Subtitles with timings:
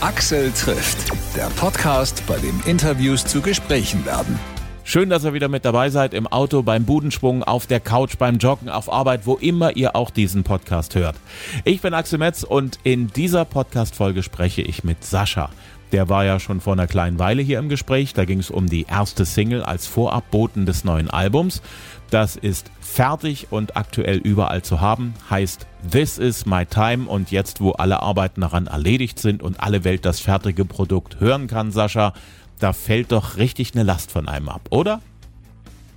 [0.00, 4.38] Axel trifft, der Podcast, bei dem Interviews zu Gesprächen werden.
[4.84, 8.38] Schön, dass ihr wieder mit dabei seid im Auto, beim Budenschwung, auf der Couch, beim
[8.38, 11.16] Joggen, auf Arbeit, wo immer ihr auch diesen Podcast hört.
[11.64, 15.50] Ich bin Axel Metz und in dieser Podcast-Folge spreche ich mit Sascha.
[15.92, 18.12] Der war ja schon vor einer kleinen Weile hier im Gespräch.
[18.12, 21.62] Da ging es um die erste Single als Vorabboten des neuen Albums.
[22.10, 25.14] Das ist fertig und aktuell überall zu haben.
[25.30, 29.84] Heißt This is my time und jetzt, wo alle Arbeiten daran erledigt sind und alle
[29.84, 32.12] Welt das fertige Produkt hören kann, Sascha,
[32.58, 35.00] da fällt doch richtig eine Last von einem ab, oder?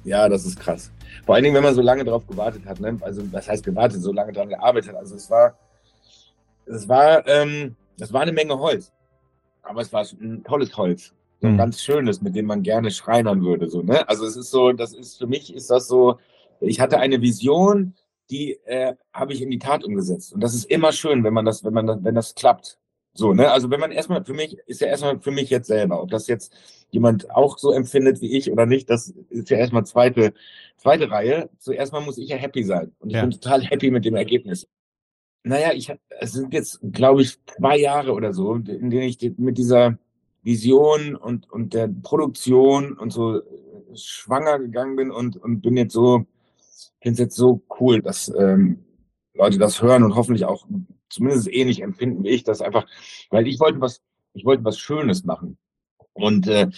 [0.04, 0.92] Ja, das ist krass.
[1.26, 2.80] Vor allen Dingen, wenn man so lange darauf gewartet hat.
[2.80, 2.98] Ne?
[3.02, 4.02] Also, was heißt gewartet?
[4.02, 4.98] So lange daran gearbeitet hat.
[4.98, 5.56] Also, es war,
[6.66, 8.92] es war, ähm, es war eine Menge Holz.
[9.64, 11.14] Aber es war ein tolles Holz.
[11.40, 11.58] So ein mhm.
[11.58, 13.68] ganz schönes, mit dem man gerne schreinern würde.
[13.70, 14.08] So, ne?
[14.08, 16.20] Also, es ist so, das ist, für mich ist das so,
[16.60, 17.96] ich hatte eine Vision,
[18.30, 20.34] die äh, habe ich in die Tat umgesetzt.
[20.34, 22.78] Und das ist immer schön, wenn man das, wenn man das, wenn das klappt.
[23.14, 23.52] So, ne?
[23.52, 26.28] Also wenn man erstmal, für mich, ist ja erstmal für mich jetzt selber, ob das
[26.28, 26.54] jetzt
[26.92, 30.34] jemand auch so empfindet wie ich oder nicht, das ist ja erstmal zweite,
[30.78, 31.50] zweite Reihe.
[31.58, 32.94] Zuerst mal muss ich ja happy sein.
[33.00, 33.22] Und ich ja.
[33.22, 34.68] bin total happy mit dem Ergebnis.
[35.44, 39.58] Naja, ich es sind jetzt, glaube ich, zwei Jahre oder so, in denen ich mit
[39.58, 39.98] dieser
[40.44, 43.42] Vision und, und der Produktion und so
[43.96, 46.26] schwanger gegangen bin und, und bin jetzt so,
[47.02, 48.84] finde es jetzt so cool, dass ähm,
[49.34, 50.68] Leute das hören und hoffentlich auch
[51.10, 52.86] zumindest ähnlich empfinden wie ich, das einfach,
[53.30, 54.02] weil ich wollte was,
[54.34, 55.58] ich wollte was Schönes machen.
[56.14, 56.70] Und äh,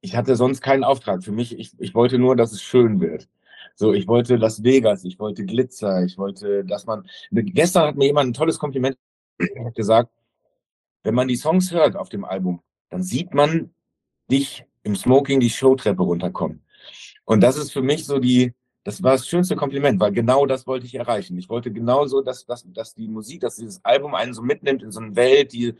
[0.00, 1.24] ich hatte sonst keinen Auftrag.
[1.24, 3.28] Für mich, ich, ich wollte nur, dass es schön wird.
[3.76, 7.08] So, ich wollte Las Vegas, ich wollte Glitzer, ich wollte, dass man.
[7.30, 8.96] Gestern hat mir jemand ein tolles Kompliment
[9.74, 10.10] gesagt.
[11.02, 13.74] Wenn man die Songs hört auf dem Album, dann sieht man
[14.30, 16.62] dich im Smoking die Showtreppe runterkommen.
[17.24, 20.66] Und das ist für mich so die, das war das schönste Kompliment, weil genau das
[20.66, 21.36] wollte ich erreichen.
[21.36, 24.92] Ich wollte genauso, dass, dass, dass die Musik, dass dieses Album einen so mitnimmt in
[24.92, 25.74] so eine Welt, die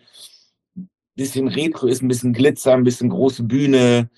[0.76, 4.10] ein bisschen retro ist, ein bisschen Glitzer, ein bisschen große Bühne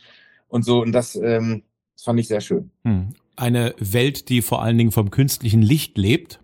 [0.49, 0.81] und so.
[0.81, 2.71] Und das, ähm, das fand ich sehr schön.
[2.85, 3.13] Hm.
[3.37, 6.41] Eine Welt, die vor allen Dingen vom künstlichen Licht lebt,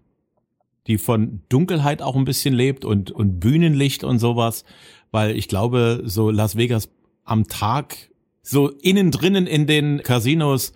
[0.87, 4.65] die von Dunkelheit auch ein bisschen lebt und, und Bühnenlicht und sowas,
[5.11, 6.91] weil ich glaube, so Las Vegas
[7.25, 7.97] am Tag,
[8.43, 10.73] so innen drinnen in den Casinos,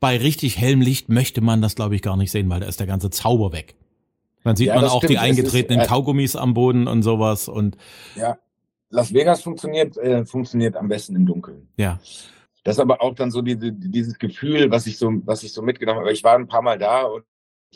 [0.00, 2.80] bei richtig hellem Licht möchte man das, glaube ich, gar nicht sehen, weil da ist
[2.80, 3.76] der ganze Zauber weg.
[4.42, 5.10] Dann sieht ja, man auch stimmt.
[5.10, 7.76] die eingetretenen ist, äh, Kaugummis am Boden und sowas und
[8.16, 8.38] ja,
[8.88, 11.68] Las Vegas funktioniert äh, funktioniert am besten im Dunkeln.
[11.76, 12.00] Ja.
[12.64, 15.62] Das ist aber auch dann so diese, dieses Gefühl, was ich so was ich so
[15.62, 16.12] mitgenommen habe.
[16.12, 17.24] Ich war ein paar Mal da und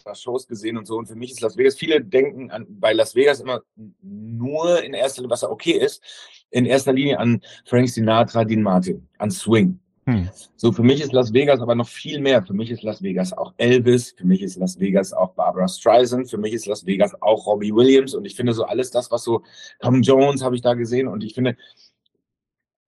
[0.04, 0.96] habe Shows gesehen und so.
[0.96, 3.62] Und für mich ist Las Vegas, viele denken an, bei Las Vegas immer
[4.02, 6.02] nur in erster Linie, was ja okay ist,
[6.50, 9.78] in erster Linie an Frank Sinatra, Dean Martin, an Swing.
[10.06, 10.28] Hm.
[10.56, 12.42] So, für mich ist Las Vegas aber noch viel mehr.
[12.42, 16.28] Für mich ist Las Vegas auch Elvis, für mich ist Las Vegas auch Barbara Streisand,
[16.28, 19.24] für mich ist Las Vegas auch Robbie Williams und ich finde so alles das, was
[19.24, 19.42] so
[19.80, 21.56] Tom Jones habe ich da gesehen und ich finde,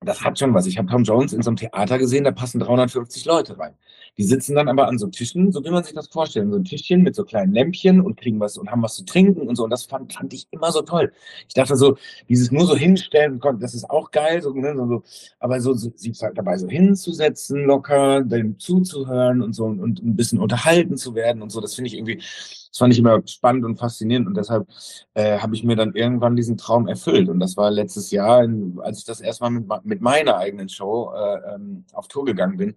[0.06, 0.66] das hat schon was.
[0.66, 3.74] Ich habe Tom Jones in so einem Theater gesehen, da passen 350 Leute rein.
[4.18, 6.64] Die sitzen dann aber an so Tischen, so wie man sich das vorstellt, so ein
[6.64, 9.64] Tischchen mit so kleinen Lämpchen und kriegen was und haben was zu trinken und so.
[9.64, 11.12] Und das fand, fand ich immer so toll.
[11.46, 11.96] Ich dachte so,
[12.28, 15.02] dieses nur so hinstellen, das ist auch geil, so, ne, so,
[15.38, 20.02] aber so, so sich halt dabei so hinzusetzen, locker, dem zuzuhören und so und, und
[20.02, 23.22] ein bisschen unterhalten zu werden und so, das finde ich irgendwie, das fand ich immer
[23.26, 24.66] spannend und faszinierend und deshalb
[25.14, 27.28] äh, habe ich mir dann irgendwann diesen Traum erfüllt.
[27.28, 28.46] Und das war letztes Jahr,
[28.82, 32.74] als ich das erstmal mit, mit meiner eigenen Show äh, ähm, auf Tour gegangen bin.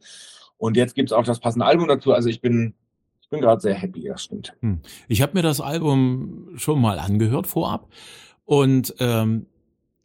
[0.60, 2.14] Und jetzt gibt es auch das passende Album dazu.
[2.14, 2.76] Also ich bin,
[3.22, 4.54] ich bin gerade sehr happy, das stimmt.
[4.60, 4.82] Hm.
[5.08, 7.88] Ich habe mir das Album schon mal angehört vorab.
[8.46, 9.48] Und ähm,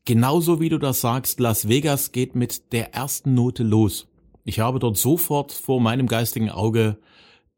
[0.04, 4.09] genauso wie du das sagst, Las Vegas geht mit der ersten Note los.
[4.44, 6.98] Ich habe dort sofort vor meinem geistigen Auge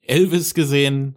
[0.01, 1.17] Elvis gesehen,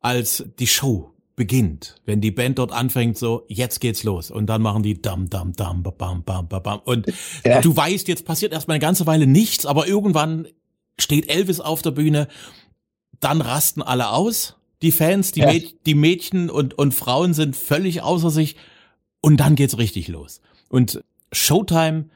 [0.00, 4.60] als die Show beginnt, wenn die Band dort anfängt, so jetzt geht's los und dann
[4.60, 7.06] machen die dam dam dam bam bam bam bam und
[7.46, 7.62] ja.
[7.62, 10.48] du weißt, jetzt passiert erstmal eine ganze Weile nichts, aber irgendwann
[11.00, 12.28] steht Elvis auf der Bühne,
[13.20, 15.52] dann rasten alle aus, die Fans, die, ja.
[15.52, 18.56] Mäd die Mädchen und und Frauen sind völlig außer sich
[19.20, 21.02] und dann geht's richtig los und
[21.32, 22.06] Showtime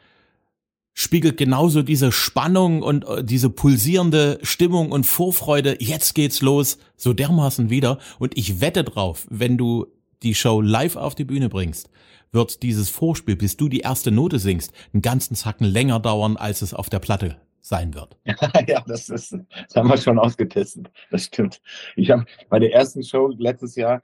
[0.95, 7.13] spiegelt genauso diese Spannung und äh, diese pulsierende Stimmung und Vorfreude, jetzt geht's los, so
[7.13, 7.99] dermaßen wieder.
[8.21, 9.87] Und ich wette drauf, wenn du
[10.23, 11.91] die Show live auf die Bühne bringst,
[12.31, 16.63] wird dieses Vorspiel, bis du die erste Note singst, einen ganzen Zacken länger dauern, als
[16.63, 18.17] es auf der Platte sein wird.
[18.69, 20.91] ja, das ist, das haben wir schon ausgetestet.
[21.11, 21.61] Das stimmt.
[21.97, 24.03] Ich habe bei der ersten Show letztes Jahr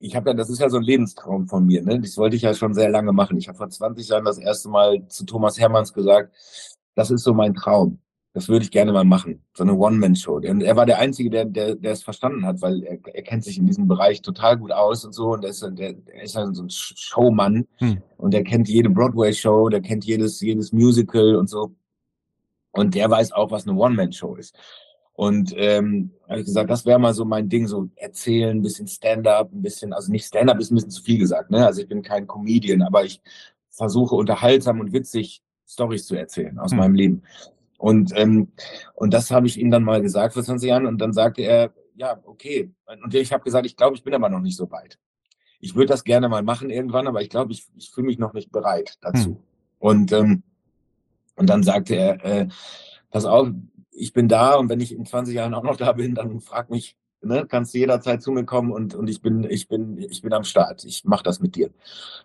[0.00, 2.00] ich habe ja, das ist ja so ein Lebenstraum von mir, ne?
[2.00, 3.36] Das wollte ich ja schon sehr lange machen.
[3.36, 6.32] Ich habe vor 20 Jahren das erste Mal zu Thomas Hermanns gesagt,
[6.94, 8.00] das ist so mein Traum.
[8.34, 9.42] Das würde ich gerne mal machen.
[9.54, 10.40] So eine One-Man-Show.
[10.40, 13.58] Er war der Einzige, der, der, der es verstanden hat, weil er, er kennt sich
[13.58, 15.32] in diesem Bereich total gut aus und so.
[15.32, 17.66] Und der ist, der, der ist so ein Showmann.
[17.78, 18.02] Hm.
[18.16, 21.74] Und der kennt jede Broadway-Show, der kennt jedes, jedes Musical und so.
[22.78, 24.56] Und der weiß auch, was eine One-Man-Show ist.
[25.12, 28.86] Und ähm, habe ich gesagt, das wäre mal so mein Ding, so erzählen, ein bisschen
[28.86, 31.66] Stand-up, ein bisschen, also nicht Stand-up ist ein bisschen zu viel gesagt, ne?
[31.66, 33.20] Also ich bin kein Comedian, aber ich
[33.68, 36.78] versuche unterhaltsam und witzig Stories zu erzählen aus hm.
[36.78, 37.22] meinem Leben.
[37.78, 38.52] Und, ähm,
[38.94, 41.72] und das habe ich ihm dann mal gesagt vor 20 Jahren und dann sagte er,
[41.96, 42.70] ja, okay.
[43.02, 45.00] Und ich habe gesagt, ich glaube, ich bin aber noch nicht so weit.
[45.58, 48.34] Ich würde das gerne mal machen irgendwann, aber ich glaube, ich, ich fühle mich noch
[48.34, 49.30] nicht bereit dazu.
[49.30, 49.36] Hm.
[49.80, 50.42] Und, ähm,
[51.38, 52.48] und dann sagte er, äh,
[53.10, 53.48] pass auf,
[53.92, 56.70] ich bin da und wenn ich in 20 Jahren auch noch da bin, dann frag
[56.70, 60.22] mich, ne, kannst du jederzeit zu mir kommen und, und ich bin, ich bin, ich
[60.22, 60.84] bin am Start.
[60.84, 61.70] Ich mache das mit dir.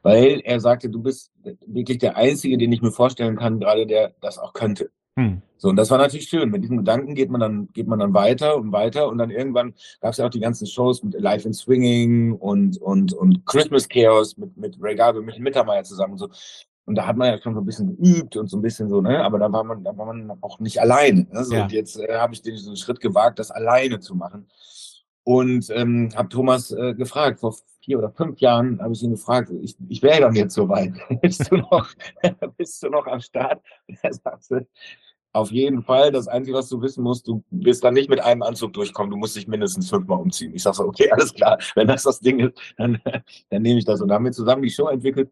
[0.01, 1.31] Weil er sagte, du bist
[1.65, 4.92] wirklich der Einzige, den ich mir vorstellen kann, gerade der das auch könnte.
[5.16, 5.42] Hm.
[5.57, 6.50] So, und das war natürlich schön.
[6.50, 9.74] Mit diesem Gedanken geht man dann, geht man dann weiter und weiter und dann irgendwann
[10.01, 13.88] gab es ja auch die ganzen Shows mit Live in Swinging und, und, und Christmas
[13.88, 16.30] Chaos mit, mit Ray Garvey, mit Mittermeier zusammen und so.
[16.85, 19.01] Und da hat man ja schon so ein bisschen geübt und so ein bisschen so,
[19.01, 19.24] ne?
[19.24, 21.27] Aber da war man, da war man auch nicht alleine.
[21.31, 21.44] Ne?
[21.45, 21.63] So, ja.
[21.63, 24.47] Und jetzt äh, habe ich diesen Schritt gewagt, das alleine zu machen.
[25.24, 29.50] Und ähm, habe Thomas äh, gefragt, vor vier oder fünf Jahren habe ich ihn gefragt,
[29.62, 30.94] ich, ich wäre dann jetzt soweit.
[31.21, 31.89] bist, du noch,
[32.57, 33.62] bist du noch am Start?
[34.01, 34.68] er sagte,
[35.31, 36.12] auf jeden Fall.
[36.12, 39.09] Das Einzige, was du wissen musst, du wirst dann nicht mit einem Anzug durchkommen.
[39.09, 40.53] Du musst dich mindestens fünfmal umziehen.
[40.53, 41.57] Ich sage so, okay, alles klar.
[41.75, 43.01] Wenn das das Ding ist, dann,
[43.50, 44.01] dann nehme ich das.
[44.01, 45.31] Und dann haben wir zusammen die Show entwickelt.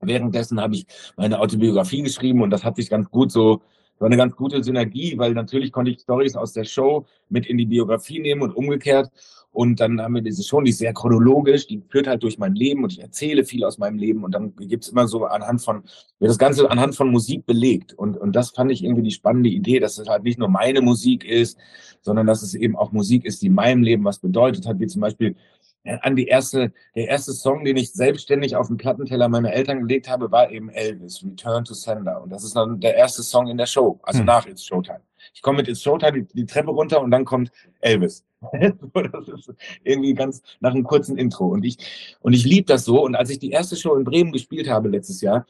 [0.00, 0.86] Währenddessen habe ich
[1.16, 3.62] meine Autobiografie geschrieben und das hat sich ganz gut so
[4.00, 7.58] war eine ganz gute Synergie, weil natürlich konnte ich Stories aus der Show mit in
[7.58, 9.10] die Biografie nehmen und umgekehrt.
[9.52, 12.54] Und dann haben wir diese Show, die ist sehr chronologisch, die führt halt durch mein
[12.54, 15.82] Leben und ich erzähle viel aus meinem Leben und dann gibt's immer so anhand von,
[16.18, 17.92] wird das Ganze anhand von Musik belegt.
[17.92, 20.80] Und, und das fand ich irgendwie die spannende Idee, dass es halt nicht nur meine
[20.80, 21.58] Musik ist,
[22.00, 25.02] sondern dass es eben auch Musik ist, die meinem Leben was bedeutet hat, wie zum
[25.02, 25.36] Beispiel
[25.84, 30.08] an die erste, der erste Song, den ich selbstständig auf den Plattenteller meiner Eltern gelegt
[30.08, 32.22] habe, war eben Elvis, Return to Sender.
[32.22, 34.26] Und das ist dann der erste Song in der Show, also hm.
[34.26, 35.00] nach It's Showtime.
[35.32, 37.50] Ich komme mit It's Showtime die, die, Treppe runter und dann kommt
[37.80, 38.24] Elvis.
[38.52, 41.46] das ist irgendwie ganz nach einem kurzen Intro.
[41.46, 41.78] Und ich,
[42.20, 43.02] und ich liebe das so.
[43.04, 45.46] Und als ich die erste Show in Bremen gespielt habe letztes Jahr,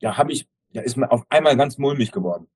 [0.00, 2.46] ja, habe ich, ja, ist mir auf einmal ganz mulmig geworden.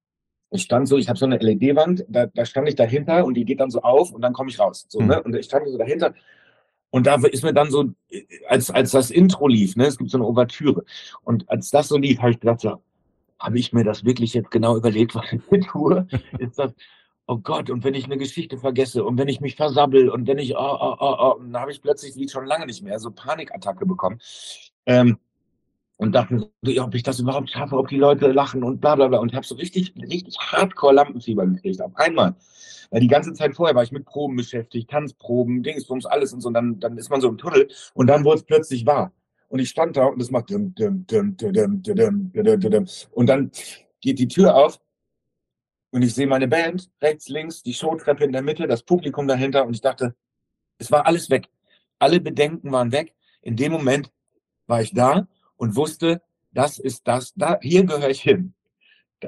[0.50, 3.44] Ich stand so, ich habe so eine LED-Wand, da, da stand ich dahinter und die
[3.44, 4.86] geht dann so auf und dann komme ich raus.
[4.88, 5.06] So, hm.
[5.08, 5.22] ne?
[5.22, 6.14] Und ich stand so dahinter
[6.90, 7.90] und da ist mir dann so,
[8.48, 10.84] als, als das Intro lief, ne, es gibt so eine Ouvertüre.
[11.22, 12.78] Und als das so lief, habe ich gedacht, ja,
[13.38, 16.06] habe ich mir das wirklich jetzt genau überlegt, was ich hier tue?
[16.38, 16.72] Ist das,
[17.26, 20.38] oh Gott, und wenn ich eine Geschichte vergesse und wenn ich mich versabbel und wenn
[20.38, 23.10] ich, oh, oh, oh, oh, dann habe ich plötzlich, wie schon lange nicht mehr, so
[23.10, 24.20] Panikattacke bekommen.
[24.86, 25.18] Ähm,
[25.96, 29.18] und dachte, ob ich das überhaupt schaffe, ob die Leute lachen und bla bla bla.
[29.18, 32.34] Und habe so richtig, richtig hardcore Lampenfieber gekriegt, auf einmal.
[32.90, 36.48] Weil die ganze Zeit vorher war ich mit Proben beschäftigt, Tanzproben, Dingsbums, alles und so.
[36.48, 39.12] Und dann, dann ist man so im Tunnel und dann wurde es plötzlich wahr.
[39.48, 42.86] Und ich stand da und es macht dim, dim, dim, dim, dim, dim, dim, dim.
[43.12, 43.50] und dann
[44.00, 44.80] geht die Tür auf
[45.90, 49.64] und ich sehe meine Band rechts, links, die Showtreppe in der Mitte, das Publikum dahinter
[49.64, 50.14] und ich dachte,
[50.78, 51.48] es war alles weg.
[51.98, 53.14] Alle Bedenken waren weg.
[53.40, 54.12] In dem Moment
[54.66, 56.22] war ich da und wusste,
[56.52, 58.54] das ist das, da, hier gehöre ich hin.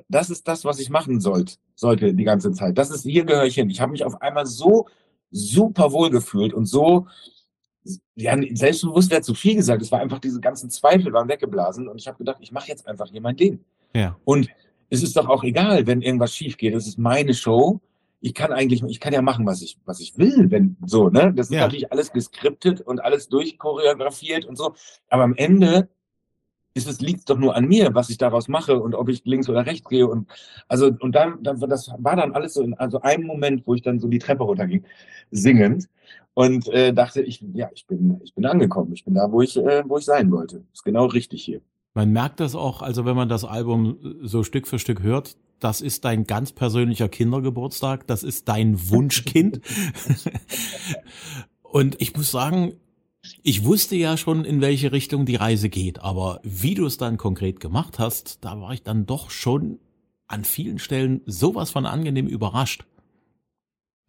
[0.09, 2.77] Das ist das, was ich machen sollte, sollte die ganze Zeit.
[2.77, 3.71] Das ist, hier gehöre ich hin.
[3.71, 4.87] Ich habe mich auf einmal so
[5.31, 7.07] super wohl gefühlt und so,
[8.17, 9.83] ja, selbstbewusst wäre zu viel gesagt.
[9.83, 12.87] Es war einfach, diese ganzen Zweifel waren weggeblasen und ich habe gedacht, ich mache jetzt
[12.87, 13.61] einfach hier mein Ding.
[13.95, 14.17] Ja.
[14.25, 14.49] Und
[14.91, 16.75] es ist doch auch egal, wenn irgendwas schief geht.
[16.75, 17.81] Es ist meine Show.
[18.21, 21.33] Ich kann eigentlich, ich kann ja machen, was ich, was ich will, wenn so, ne?
[21.35, 21.61] Das ist ja.
[21.61, 24.75] natürlich alles geskriptet und alles durchchoreografiert und so.
[25.09, 25.89] Aber am Ende
[26.79, 29.49] ist es liegt doch nur an mir, was ich daraus mache und ob ich links
[29.49, 30.29] oder rechts gehe und
[30.69, 33.83] also und dann, dann das war dann alles so in also einem Moment, wo ich
[33.83, 34.85] dann so die Treppe runterging,
[35.31, 35.89] singend
[36.35, 39.57] und äh, dachte ich, ja, ich bin ich bin angekommen, ich bin da, wo ich
[39.57, 40.65] äh, wo ich sein wollte.
[40.73, 41.61] Ist genau richtig hier.
[41.95, 45.81] Man merkt das auch, also wenn man das Album so Stück für Stück hört, das
[45.81, 49.61] ist dein ganz persönlicher Kindergeburtstag, das ist dein Wunschkind.
[51.63, 52.75] und ich muss sagen,
[53.43, 57.17] ich wusste ja schon, in welche Richtung die Reise geht, aber wie du es dann
[57.17, 59.79] konkret gemacht hast, da war ich dann doch schon
[60.27, 62.85] an vielen Stellen sowas von angenehm überrascht.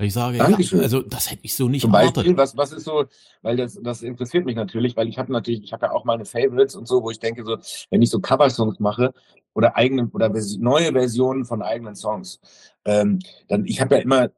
[0.01, 3.05] Ich sage, ja, also das hätte ich so nicht Zum Beispiel, was, was ist so,
[3.41, 6.23] weil das, das interessiert mich natürlich, weil ich habe natürlich, ich habe ja auch meine
[6.23, 7.57] Favorites und so, wo ich denke, so,
[7.89, 9.13] wenn ich so Coversongs mache
[9.53, 12.39] oder eigene oder neue Versionen von eigenen Songs,
[12.85, 14.29] ähm, dann ich habe ja immer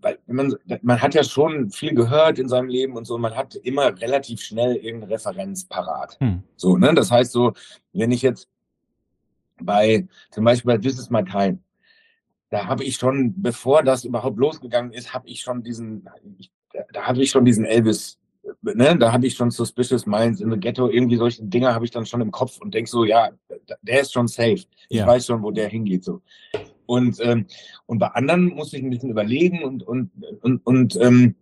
[0.00, 3.56] weil man, man hat ja schon viel gehört in seinem Leben und so, man hat
[3.56, 6.16] immer relativ schnell irgendeine Referenz parat.
[6.20, 6.42] Hm.
[6.56, 6.94] So, ne?
[6.94, 7.52] Das heißt so,
[7.92, 8.48] wenn ich jetzt
[9.60, 11.58] bei, zum Beispiel bei This is my time,
[12.50, 16.50] da habe ich schon, bevor das überhaupt losgegangen ist, habe ich schon diesen, ich,
[16.92, 18.18] da habe ich schon diesen Elvis,
[18.62, 21.90] ne, da habe ich schon Suspicious Minds in the Ghetto, irgendwie solche Dinger habe ich
[21.90, 23.30] dann schon im Kopf und denk so, ja,
[23.82, 24.64] der ist schon safe.
[24.88, 25.06] Ich ja.
[25.06, 26.22] weiß schon, wo der hingeht so.
[26.88, 27.46] Und ähm,
[27.84, 31.34] und bei anderen muss ich ein bisschen überlegen und und und und ähm,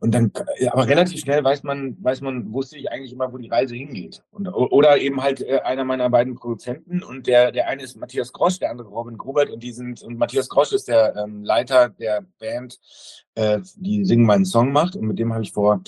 [0.00, 0.32] und dann,
[0.70, 4.22] aber relativ schnell weiß man, weiß man, wusste ich eigentlich immer, wo die Reise hingeht.
[4.30, 8.32] Und, oder eben halt äh, einer meiner beiden Produzenten und der, der eine ist Matthias
[8.32, 11.90] Grosch, der andere Robin Grubert und die sind, und Matthias Grosch ist der ähm, Leiter
[11.90, 12.80] der Band,
[13.34, 15.82] äh, die Singen meinen Song macht und mit dem habe ich vor,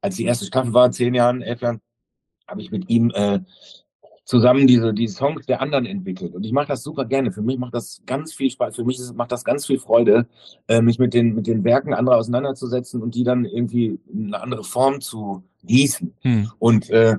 [0.00, 1.82] als die erste Staffel war, zehn Jahren, elf Jahren,
[2.48, 3.40] habe ich mit ihm äh,
[4.26, 6.34] zusammen diese, die Songs der anderen entwickelt.
[6.34, 7.30] Und ich mache das super gerne.
[7.30, 8.74] Für mich macht das ganz viel Spaß.
[8.74, 10.26] Für mich ist, macht das ganz viel Freude,
[10.66, 14.42] äh, mich mit den, mit den Werken anderer auseinanderzusetzen und die dann irgendwie in eine
[14.42, 16.12] andere Form zu gießen.
[16.22, 16.50] Hm.
[16.58, 17.18] Und, äh,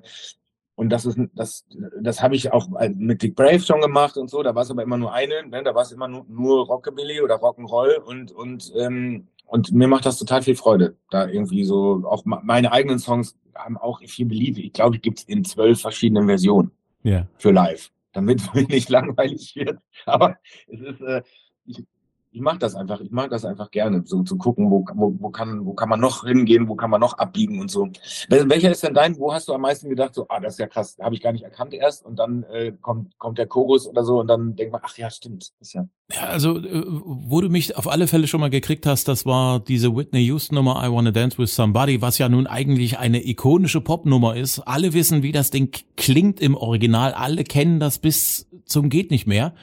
[0.76, 1.66] und das ist, das,
[2.02, 4.44] das habe ich auch mit Dick Brave schon gemacht und so.
[4.44, 5.64] Da war es aber immer nur eine, ne?
[5.64, 10.06] da war es immer nur, nur Rockabilly oder Rock'n'Roll und, und, ähm, und mir macht
[10.06, 14.60] das total viel Freude, da irgendwie so, auch meine eigenen Songs haben auch viel Believe.
[14.60, 16.72] Ich glaube, die gibt's in zwölf verschiedenen Versionen
[17.08, 17.28] yeah.
[17.38, 19.80] für live, damit es mir nicht langweilig wird.
[20.06, 20.38] Aber
[20.68, 21.22] es ist, äh,
[21.66, 21.84] ich,
[22.32, 25.30] ich mache das einfach, ich mag das einfach gerne, so zu gucken, wo, wo, wo,
[25.30, 27.88] kann, wo kann man noch hingehen, wo kann man noch abbiegen und so.
[28.30, 30.68] Welcher ist denn dein, wo hast du am meisten gedacht, so, ah, das ist ja
[30.68, 34.04] krass, habe ich gar nicht erkannt erst und dann äh, kommt, kommt der Chorus oder
[34.04, 35.52] so und dann denkt man, ach ja, stimmt.
[35.60, 39.08] Ist ja, ja, also äh, wo du mich auf alle Fälle schon mal gekriegt hast,
[39.08, 43.00] das war diese Whitney Houston Nummer I Wanna Dance With Somebody, was ja nun eigentlich
[43.00, 44.60] eine ikonische Popnummer ist.
[44.60, 49.28] Alle wissen, wie das Ding klingt im Original, alle kennen das bis zum geht nicht
[49.28, 49.54] mehr.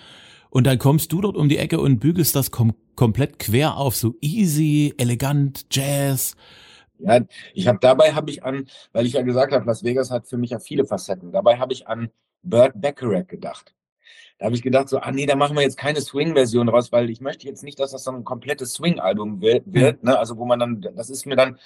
[0.54, 3.96] Und dann kommst du dort um die Ecke und bügelst das kom komplett quer auf,
[3.96, 6.36] so easy, elegant, Jazz.
[7.00, 7.18] Ja,
[7.54, 10.36] ich habe dabei habe ich an, weil ich ja gesagt habe, Las Vegas hat für
[10.36, 11.32] mich ja viele Facetten.
[11.32, 12.08] Dabei habe ich an
[12.44, 13.74] Burt Bacharach gedacht.
[14.38, 17.10] Da habe ich gedacht so, ah nee, da machen wir jetzt keine Swing-Version raus, weil
[17.10, 20.10] ich möchte jetzt nicht, dass das so ein komplettes Swing-Album wird, wird mhm.
[20.10, 20.18] ne?
[20.20, 21.58] Also wo man dann, das ist mir dann,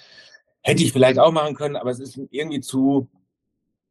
[0.61, 3.07] hätte ich vielleicht auch machen können, aber es ist irgendwie zu,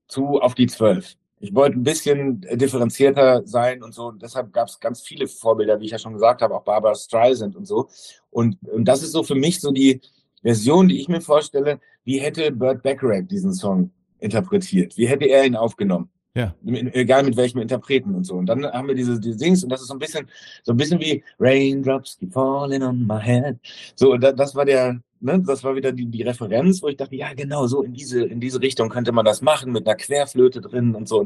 [0.09, 1.15] zu auf die zwölf.
[1.41, 4.09] Ich wollte ein bisschen differenzierter sein und so.
[4.09, 6.95] Und deshalb gab es ganz viele Vorbilder, wie ich ja schon gesagt habe, auch Barbara
[6.95, 7.89] Streisand und so.
[8.31, 10.01] Und, und das ist so für mich so die
[10.43, 14.97] Version, die ich mir vorstelle, wie hätte Burt Bacharach diesen Song interpretiert?
[14.97, 16.11] Wie hätte er ihn aufgenommen?
[16.35, 16.55] Ja.
[16.65, 18.35] Egal mit welchem Interpreten und so.
[18.35, 20.29] Und dann haben wir diese, diese Dings und das ist so ein bisschen,
[20.63, 23.57] so ein bisschen wie Raindrops keep falling on my head.
[23.97, 27.17] So, da, das war der, ne, das war wieder die, die Referenz, wo ich dachte,
[27.17, 30.61] ja, genau, so in diese, in diese Richtung könnte man das machen, mit einer Querflöte
[30.61, 31.25] drin und so.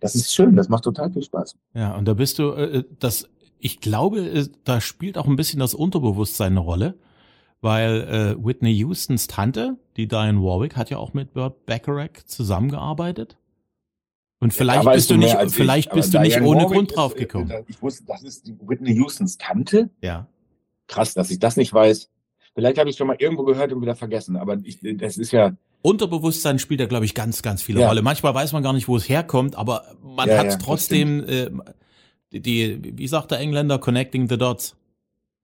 [0.00, 1.56] Das ist schön, das macht total viel Spaß.
[1.74, 5.36] Ja, und da bist du, äh, äh das, ich glaube, äh, da spielt auch ein
[5.36, 6.94] bisschen das Unterbewusstsein eine Rolle,
[7.60, 13.36] weil äh, Whitney Houstons Tante, die Diane Warwick, hat ja auch mit Burt Bacharach zusammengearbeitet.
[14.40, 17.14] Und vielleicht ja, bist du nicht, vielleicht ich, bist du nicht ohne Warwick Grund drauf
[17.14, 17.50] gekommen.
[17.50, 19.90] Äh, ich wusste, das ist Whitney Houstons Tante.
[20.00, 20.26] Ja.
[20.88, 22.10] Krass, dass ich das nicht weiß.
[22.54, 25.52] Vielleicht habe ich schon mal irgendwo gehört und wieder vergessen, aber ich, das ist ja.
[25.80, 27.88] Unterbewusstsein spielt da, glaube ich, ganz, ganz viele ja.
[27.88, 28.02] Rolle.
[28.02, 31.50] Manchmal weiß man gar nicht, wo es herkommt, aber man ja, hat ja, trotzdem, äh,
[32.30, 34.76] die, wie sagt der Engländer, connecting the dots.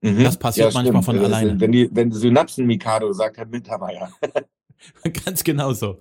[0.01, 0.23] Mhm.
[0.23, 1.59] Das passiert manchmal von das alleine.
[1.59, 4.13] Wenn die, wenn Synapsen Mikado sagt, Herr Mittermeier.
[5.25, 5.99] ganz genau so.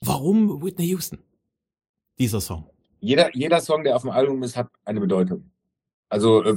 [0.00, 1.18] Warum Whitney Houston?
[2.18, 2.70] Dieser Song.
[3.00, 5.50] Jeder, jeder Song, der auf dem Album ist, hat eine Bedeutung.
[6.08, 6.56] Also äh,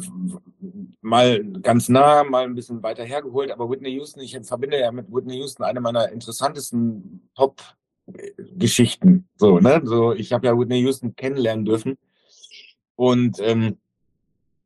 [1.01, 5.11] mal ganz nah, mal ein bisschen weiter hergeholt, aber Whitney Houston, ich verbinde ja mit
[5.11, 9.27] Whitney Houston eine meiner interessantesten Pop-Geschichten.
[9.35, 9.81] So, ne?
[9.83, 11.97] So, ich habe ja Whitney Houston kennenlernen dürfen.
[12.95, 13.77] Und, ähm,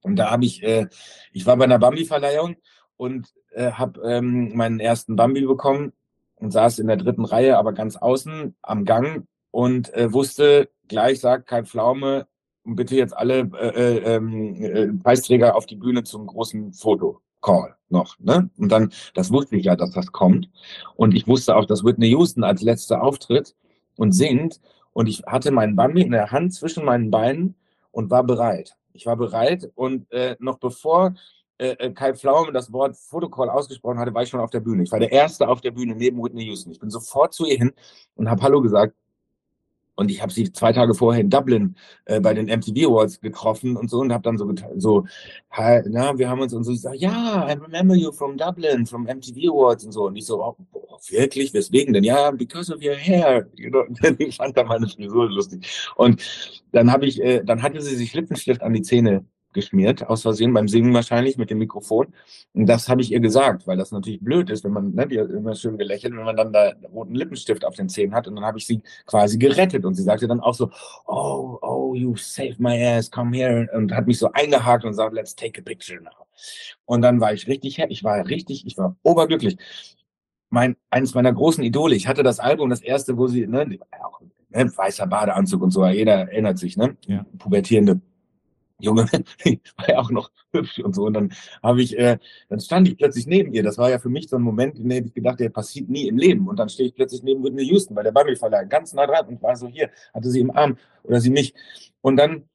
[0.02, 0.88] und da habe ich, äh,
[1.32, 2.58] ich war bei einer Bambi-Verleihung
[2.98, 5.94] und äh, habe ähm, meinen ersten Bambi bekommen
[6.36, 11.22] und saß in der dritten Reihe, aber ganz außen am Gang und äh, wusste, gleich
[11.22, 12.28] sagt Kai Pflaume,
[12.66, 17.76] und bitte jetzt alle äh, äh, ähm, äh, Preisträger auf die Bühne zum großen Foto-Call
[17.90, 18.18] noch.
[18.20, 18.50] Ne?
[18.58, 20.50] Und dann, das wusste ich ja, dass das kommt.
[20.96, 23.56] Und ich wusste auch, dass Whitney Houston als letzter auftritt
[23.98, 24.60] und singt.
[24.94, 27.56] Und ich hatte meinen Bambi in der Hand zwischen meinen Beinen
[27.92, 28.76] und war bereit.
[28.94, 31.16] Ich war bereit und äh, noch bevor
[31.58, 34.84] äh, äh Kai Pflaume das Wort Fotocall ausgesprochen hatte, war ich schon auf der Bühne.
[34.84, 36.72] Ich war der Erste auf der Bühne neben Whitney Houston.
[36.72, 37.74] Ich bin sofort zu ihr hin
[38.16, 38.96] und habe Hallo gesagt
[39.96, 41.76] und ich habe sie zwei Tage vorher in Dublin
[42.06, 45.06] äh, bei den MTV Awards getroffen und so und habe dann so so
[45.58, 46.72] na wir haben uns und so.
[46.72, 50.08] Ich sag, ja I remember you from Dublin from MTV Awards und so.
[50.08, 51.54] Und ich so oh, oh, wirklich?
[51.54, 52.04] Weswegen denn?
[52.04, 53.48] Ja because of your hair.
[53.56, 53.86] You know?
[54.20, 55.66] ich fand da meine Frisur lustig.
[55.96, 56.22] Und
[56.72, 59.26] dann habe ich äh, dann hatte sie sich Lippenstift an die Zähne
[59.56, 62.14] geschmiert, aus Versehen, beim Singen wahrscheinlich mit dem Mikrofon.
[62.54, 65.20] Und das habe ich ihr gesagt, weil das natürlich blöd ist, wenn man, ne, die
[65.20, 68.28] hat immer schön gelächelt, wenn man dann da roten Lippenstift auf den Zähnen hat.
[68.28, 69.84] Und dann habe ich sie quasi gerettet.
[69.86, 70.70] Und sie sagte dann auch so,
[71.08, 73.68] oh, oh, you saved my ass, come here.
[73.74, 76.28] Und hat mich so eingehakt und sagt, let's take a picture now.
[76.86, 79.58] Und dann war ich richtig, ich war richtig, ich war oberglücklich.
[80.50, 84.22] Mein, eines meiner großen Idole, ich hatte das Album, das erste, wo sie, ne, auch,
[84.50, 86.96] ne weißer Badeanzug und so, jeder erinnert sich, ne?
[87.08, 87.26] Ja.
[87.38, 88.00] Pubertierende
[88.80, 89.04] Junge,
[89.78, 91.06] war ja auch noch hübsch und so.
[91.06, 92.18] Und dann habe ich, äh,
[92.50, 93.64] dann stand ich plötzlich neben ihr.
[93.64, 96.08] Das war ja für mich so ein Moment, in dem ich gedacht, der passiert nie
[96.08, 96.48] im Leben.
[96.48, 99.42] Und dann stehe ich plötzlich neben Whitney Houston, weil der Bambi-Verleih ganz nah dran und
[99.42, 101.54] war so hier, hatte sie im Arm oder sie mich.
[102.02, 102.50] Und dann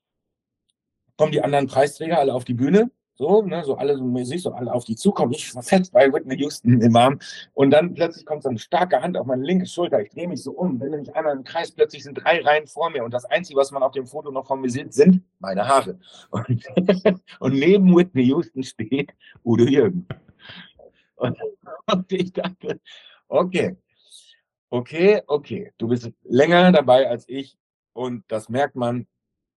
[1.16, 4.52] kommen die anderen Preisträger alle auf die Bühne so, ne, so alle so mäßig, so
[4.52, 5.32] alle auf die zukommen.
[5.32, 7.18] Ich fest bei Whitney Houston im Arm.
[7.52, 10.00] Und dann plötzlich kommt so eine starke Hand auf meine linke Schulter.
[10.00, 12.88] Ich drehe mich so um, bin nämlich einmal im Kreis, plötzlich sind drei Reihen vor
[12.88, 13.04] mir.
[13.04, 15.98] Und das Einzige, was man auf dem Foto noch von mir sieht, sind meine Haare.
[16.30, 16.64] Und,
[17.40, 19.12] und neben Whitney Houston steht
[19.44, 20.08] Udo Jürgen.
[21.16, 21.36] Und,
[21.92, 22.80] und ich dachte,
[23.28, 23.76] okay,
[24.70, 27.58] okay, okay, du bist länger dabei als ich.
[27.92, 29.06] Und das merkt man,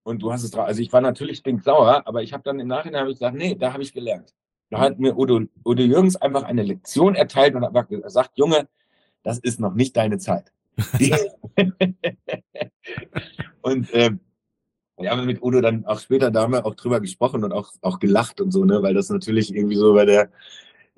[0.03, 0.67] und du hast es drauf.
[0.67, 3.73] Also ich war natürlich stinksauer, aber ich habe dann im Nachhinein ich gesagt, nee, da
[3.73, 4.33] habe ich gelernt.
[4.69, 8.67] Da hat mir Udo, Udo Jürgens einfach eine Lektion erteilt und hat gesagt, Junge,
[9.23, 10.51] das ist noch nicht deine Zeit.
[13.61, 14.19] und ähm,
[14.97, 17.71] wir haben mit Udo dann auch später da haben wir auch drüber gesprochen und auch,
[17.81, 20.31] auch gelacht und so, ne, weil das natürlich irgendwie so bei der,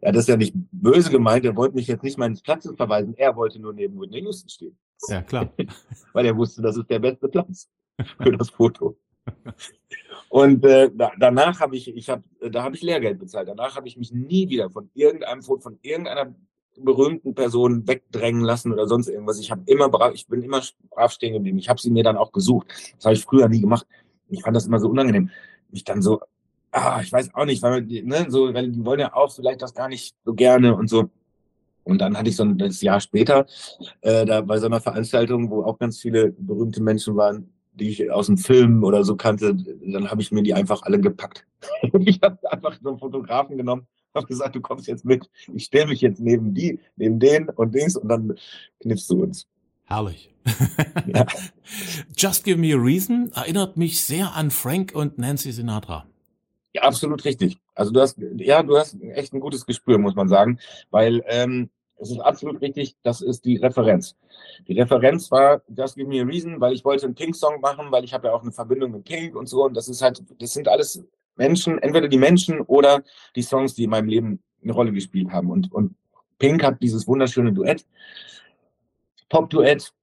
[0.01, 3.13] ja, das ist ja nicht böse gemeint, er wollte mich jetzt nicht meines Platzes verweisen,
[3.17, 4.77] er wollte nur neben Whitney Houston stehen.
[5.09, 5.51] Ja, klar.
[6.13, 7.69] weil er wusste, das ist der beste Platz
[8.21, 8.97] für das Foto.
[10.29, 13.47] Und äh, da, danach habe ich, ich habe, da habe ich Lehrgeld bezahlt.
[13.47, 16.35] Danach habe ich mich nie wieder von irgendeinem Foto, von irgendeiner
[16.77, 19.39] berühmten Person wegdrängen lassen oder sonst irgendwas.
[19.39, 21.57] Ich habe immer brav, ich bin immer brav stehen geblieben.
[21.57, 22.67] Ich habe sie mir dann auch gesucht.
[22.97, 23.87] Das habe ich früher nie gemacht.
[24.29, 25.29] Ich fand das immer so unangenehm.
[25.71, 26.21] Mich dann so,
[26.71, 29.73] ah, ich weiß auch nicht, weil ne, so, weil die wollen ja auch vielleicht das
[29.73, 31.09] gar nicht so gerne und so.
[31.83, 33.45] Und dann hatte ich so ein Jahr später
[34.01, 38.11] äh, da bei so einer Veranstaltung, wo auch ganz viele berühmte Menschen waren, die ich
[38.11, 41.45] aus dem Film oder so kannte, dann habe ich mir die einfach alle gepackt.
[41.99, 45.87] ich habe einfach so einen Fotografen genommen, habe gesagt, du kommst jetzt mit, ich stelle
[45.87, 48.35] mich jetzt neben die, neben den und Dings und dann
[48.79, 49.47] kniffst du uns.
[49.85, 50.33] Herrlich.
[51.05, 51.25] ja.
[52.17, 56.05] Just Give Me a Reason erinnert mich sehr an Frank und Nancy Sinatra.
[56.73, 57.57] Ja, absolut richtig.
[57.73, 60.59] Also du hast, ja, du hast echt ein gutes Gespür, muss man sagen,
[60.91, 64.15] weil ähm, es ist absolut richtig, das ist die Referenz.
[64.67, 68.03] Die Referenz war Just Give Me a Reason, weil ich wollte einen Pink-Song machen, weil
[68.03, 69.63] ich habe ja auch eine Verbindung mit Pink und so.
[69.65, 71.03] Und das ist halt, das sind alles
[71.35, 73.03] Menschen, entweder die Menschen oder
[73.35, 75.49] die Songs, die in meinem Leben eine Rolle gespielt haben.
[75.49, 75.95] Und, und
[76.37, 77.85] Pink hat dieses wunderschöne Duett,
[79.29, 79.93] Pop-Duett,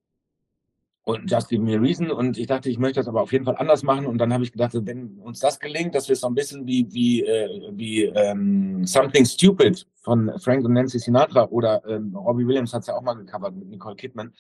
[1.05, 2.11] und Just Give Me Reason.
[2.11, 4.07] Und ich dachte, ich möchte das aber auf jeden Fall anders machen.
[4.07, 6.87] Und dann habe ich gedacht, wenn uns das gelingt, dass wir so ein bisschen wie,
[6.93, 12.73] wie, äh, wie ähm, Something Stupid von Frank und Nancy Sinatra oder ähm, Robbie Williams
[12.73, 14.33] hat es ja auch mal gecovert mit Nicole Kidman.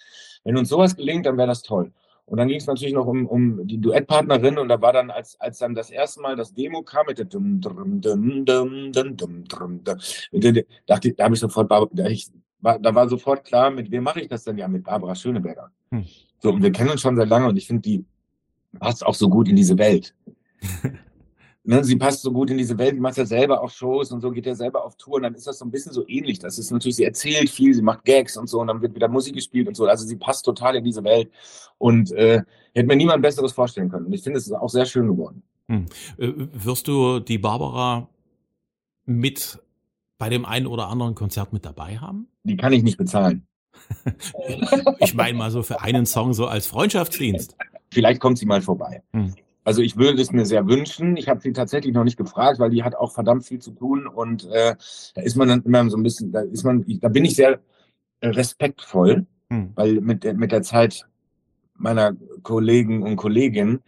[0.44, 1.92] Wenn uns sowas gelingt, dann wäre das toll.
[2.25, 5.38] Und dann ging es natürlich noch um, um die Duettpartnerin und da war dann, als,
[5.40, 8.92] als dann das erste Mal das Demo kam mit der dum dum dum dum dum
[8.92, 9.96] dum dum, dum, dum, dum da,
[10.87, 12.31] da habe ich sofort, da ich
[12.62, 14.68] war, da war sofort klar, mit wem mache ich das denn ja?
[14.68, 15.70] Mit Barbara Schöneberger.
[15.90, 16.07] Hm.
[16.38, 18.05] So, und wir kennen uns schon sehr lange und ich finde, die
[18.79, 20.14] passt auch so gut in diese Welt.
[21.64, 24.20] ne, sie passt so gut in diese Welt, die macht ja selber auch Shows und
[24.20, 26.38] so, geht ja selber auf Tour und dann ist das so ein bisschen so ähnlich.
[26.38, 29.09] Das ist natürlich, sie erzählt viel, sie macht Gags und so und dann wird wieder
[29.09, 29.87] Musik gespielt und so.
[29.87, 31.31] Also sie passt total in diese Welt
[31.79, 32.42] und äh,
[32.75, 34.07] hätte mir niemand Besseres vorstellen können.
[34.07, 35.42] Und ich finde, es ist auch sehr schön geworden.
[35.68, 35.87] Hm.
[36.18, 38.09] Äh, wirst du die Barbara
[39.05, 39.61] mit
[40.22, 42.28] bei dem einen oder anderen Konzert mit dabei haben?
[42.44, 43.44] Die kann ich nicht bezahlen
[45.00, 47.56] ich meine mal so für einen Song so als Freundschaftsdienst.
[47.90, 49.02] Vielleicht kommt sie mal vorbei.
[49.12, 49.35] Hm.
[49.64, 51.16] Also ich würde es mir sehr wünschen.
[51.16, 54.06] Ich habe sie tatsächlich noch nicht gefragt, weil die hat auch verdammt viel zu tun
[54.06, 54.76] und äh,
[55.14, 57.58] da ist man dann immer so ein bisschen, da ist man, da bin ich sehr
[58.20, 59.72] äh, respektvoll, hm.
[59.74, 61.04] weil mit der, mit der Zeit
[61.74, 63.82] meiner Kollegen und Kolleginnen,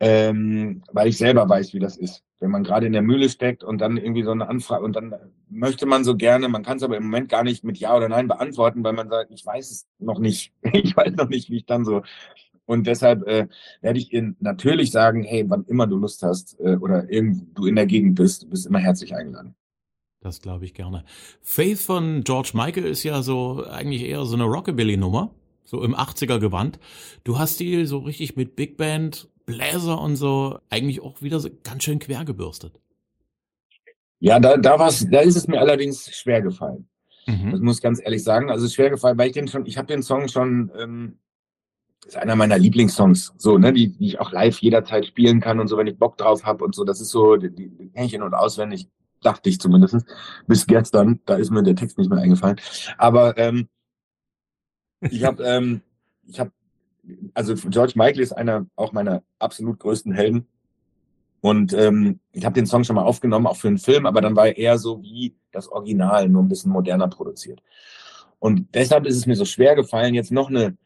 [0.00, 3.64] ähm, weil ich selber weiß, wie das ist wenn man gerade in der Mühle steckt
[3.64, 5.14] und dann irgendwie so eine Anfrage und dann
[5.48, 8.08] möchte man so gerne, man kann es aber im Moment gar nicht mit Ja oder
[8.08, 10.52] Nein beantworten, weil man sagt, ich weiß es noch nicht.
[10.72, 12.02] ich weiß noch nicht, wie ich dann so.
[12.64, 13.48] Und deshalb äh,
[13.80, 17.66] werde ich Ihnen natürlich sagen, hey, wann immer du Lust hast äh, oder irgendwo du
[17.66, 19.54] in der Gegend bist, du bist immer herzlich eingeladen.
[20.20, 21.04] Das glaube ich gerne.
[21.40, 25.30] Faith von George Michael ist ja so eigentlich eher so eine Rockabilly-Nummer,
[25.64, 26.78] so im 80er Gewand.
[27.24, 31.48] Du hast die so richtig mit Big Band Bläser und so eigentlich auch wieder so
[31.64, 32.78] ganz schön quer gebürstet.
[34.20, 36.88] Ja, da, da, war's, da ist es mir allerdings schwer gefallen.
[37.26, 37.52] Mhm.
[37.52, 38.50] Das muss ich ganz ehrlich sagen.
[38.50, 41.18] Also schwer gefallen, weil ich den schon, ich habe den Song schon ähm,
[42.06, 45.68] ist einer meiner Lieblingssongs, so, ne, die, die ich auch live jederzeit spielen kann und
[45.68, 46.84] so, wenn ich Bock drauf habe und so.
[46.84, 48.88] Das ist so, die, die, die kenne ich in- und auswendig,
[49.22, 50.06] dachte ich zumindest.
[50.46, 52.60] Bis gestern, da ist mir der Text nicht mehr eingefallen.
[52.96, 53.68] Aber ähm,
[55.00, 55.82] ich habe, ähm,
[56.26, 56.50] ich habe,
[57.34, 60.46] also George Michael ist einer auch meiner absolut größten Helden.
[61.40, 64.34] Und ähm, ich habe den Song schon mal aufgenommen, auch für einen Film, aber dann
[64.34, 67.62] war er eher so wie das Original, nur ein bisschen moderner produziert.
[68.40, 70.76] Und deshalb ist es mir so schwer gefallen, jetzt noch eine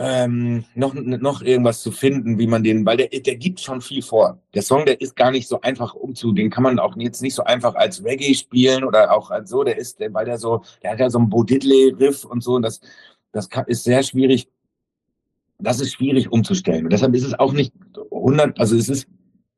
[0.00, 4.00] ähm, noch, noch irgendwas zu finden, wie man den, weil der, der gibt schon viel
[4.00, 4.38] vor.
[4.54, 7.34] Der Song, der ist gar nicht so einfach umzu, den kann man auch jetzt nicht
[7.34, 10.92] so einfach als Reggae spielen oder auch als so, der ist, weil der so, der
[10.92, 12.80] hat ja so ein Bo Diddley-Riff und so, und das,
[13.32, 14.48] das ist sehr schwierig,
[15.58, 16.84] das ist schwierig umzustellen.
[16.84, 17.72] Und deshalb ist es auch nicht
[18.10, 19.08] 100, also es ist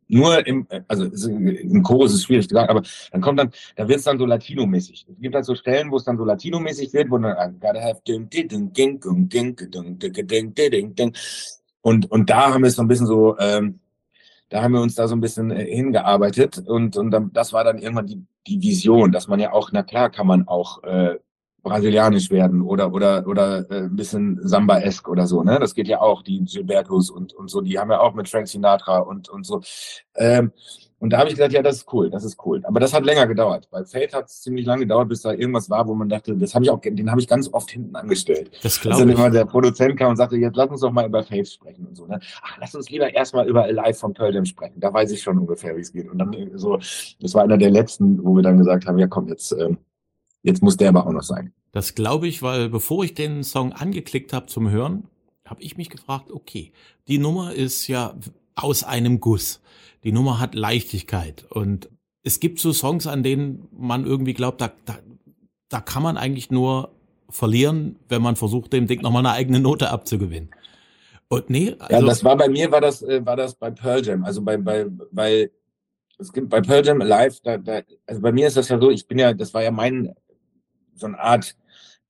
[0.08, 2.82] nur im, also im Chorus ist es schwierig zu sagen, aber
[3.12, 5.06] dann kommt dann, da wird es dann so Latino-mäßig.
[5.08, 8.00] Es gibt halt so Stellen, wo es dann so Latino-mäßig wird, wo dann gotta have
[11.82, 13.80] und, und da haben wir es so ein bisschen so, ähm,
[14.48, 17.64] da haben wir uns da so ein bisschen äh, hingearbeitet und, und dann, das war
[17.64, 21.18] dann irgendwann die, die Vision, dass man ja auch, na klar kann man auch äh,
[21.62, 25.58] brasilianisch werden oder oder oder äh, ein bisschen Samba-esk oder so, ne?
[25.58, 28.48] Das geht ja auch, die Gilbertos und und so, die haben ja auch mit Frank
[28.48, 29.60] Sinatra und und so.
[30.14, 30.52] Ähm,
[31.00, 32.60] und da habe ich gesagt, ja, das ist cool, das ist cool.
[32.64, 33.68] Aber das hat länger gedauert.
[33.70, 36.54] Bei Fate hat es ziemlich lange gedauert, bis da irgendwas war, wo man dachte, das
[36.54, 38.50] habe ich auch, den habe ich ganz oft hinten angestellt.
[38.62, 39.14] Das glaube dann ich.
[39.14, 41.96] immer der Produzent kam und sagte, jetzt lass uns doch mal über Fate sprechen und
[41.96, 42.20] so, ne?
[42.42, 44.78] Ach, lass uns lieber erstmal über Alive von Pearl Jam sprechen.
[44.78, 46.06] Da weiß ich schon ungefähr, wie es geht.
[46.06, 49.06] Und dann äh, so, das war einer der letzten, wo wir dann gesagt haben, ja
[49.06, 49.78] komm, jetzt, ähm,
[50.42, 51.52] jetzt muss der aber auch noch sein.
[51.72, 55.04] Das glaube ich, weil bevor ich den Song angeklickt habe zum Hören,
[55.46, 56.72] habe ich mich gefragt, okay,
[57.08, 58.14] die Nummer ist ja
[58.54, 59.60] aus einem Guss.
[60.04, 61.90] Die Nummer hat Leichtigkeit und
[62.22, 64.98] es gibt so Songs, an denen man irgendwie glaubt, da, da,
[65.68, 66.90] da kann man eigentlich nur
[67.28, 70.50] verlieren, wenn man versucht, dem Ding nochmal eine eigene Note abzugewinnen.
[71.28, 74.04] Und nee, Ja, also, das war bei mir, war das, äh, war das bei Pearl
[74.04, 74.24] Jam.
[74.24, 75.50] Also bei, bei, bei,
[76.18, 78.90] es gibt bei Pearl Jam live, da, da, also bei mir ist das ja so,
[78.90, 80.12] ich bin ja, das war ja mein,
[81.00, 81.56] so eine Art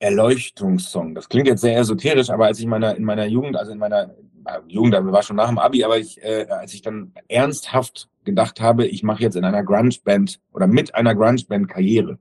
[0.01, 1.15] Erleuchtungssong.
[1.15, 4.15] Das klingt jetzt sehr esoterisch, aber als ich meiner, in meiner Jugend, also in meiner
[4.47, 8.09] äh, Jugend, aber war schon nach dem Abi, aber ich, äh, als ich dann ernsthaft
[8.25, 12.19] gedacht habe, ich mache jetzt in einer Grunge-Band oder mit einer Grunge-Band Karriere.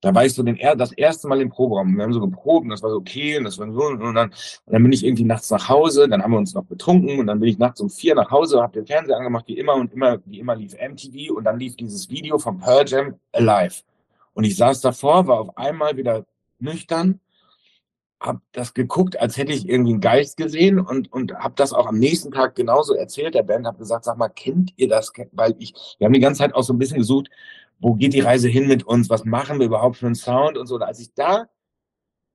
[0.00, 1.94] Da war ich so den, das erste Mal im Proberaum.
[1.94, 4.30] Wir haben so geprobt und das war so okay und das war so und dann,
[4.30, 7.26] und dann bin ich irgendwie nachts nach Hause, dann haben wir uns noch betrunken und
[7.26, 9.92] dann bin ich nachts um vier nach Hause, habe den Fernseher angemacht, wie immer und
[9.92, 13.82] immer, wie immer lief MTV und dann lief dieses Video von Pearl Jam Alive.
[14.34, 16.26] Und ich saß davor, war auf einmal wieder
[16.58, 17.20] nüchtern,
[18.20, 21.86] hab das geguckt, als hätte ich irgendwie einen Geist gesehen und, und hab das auch
[21.86, 25.12] am nächsten Tag genauso erzählt der Band, hab gesagt, sag mal, kennt ihr das?
[25.32, 27.30] Weil ich, wir haben die ganze Zeit auch so ein bisschen gesucht,
[27.78, 29.08] wo geht die Reise hin mit uns?
[29.08, 30.74] Was machen wir überhaupt für einen Sound und so.
[30.74, 31.48] Und als ich da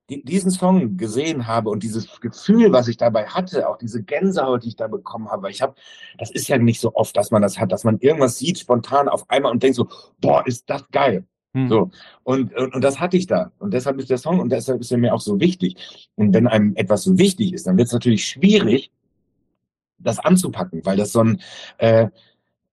[0.09, 4.63] die, diesen Song gesehen habe und dieses Gefühl, was ich dabei hatte, auch diese Gänsehaut,
[4.63, 5.75] die ich da bekommen habe, weil ich habe,
[6.17, 9.07] das ist ja nicht so oft, dass man das hat, dass man irgendwas sieht spontan
[9.07, 9.87] auf einmal und denkt so,
[10.19, 11.25] boah, ist das geil.
[11.55, 11.89] Hm, So.
[12.23, 13.51] Und, und, und das hatte ich da.
[13.59, 16.09] Und deshalb ist der Song und deshalb ist er mir auch so wichtig.
[16.15, 18.91] Und wenn einem etwas so wichtig ist, dann wird es natürlich schwierig,
[19.97, 21.41] das anzupacken, weil das so ein,
[21.77, 22.09] äh,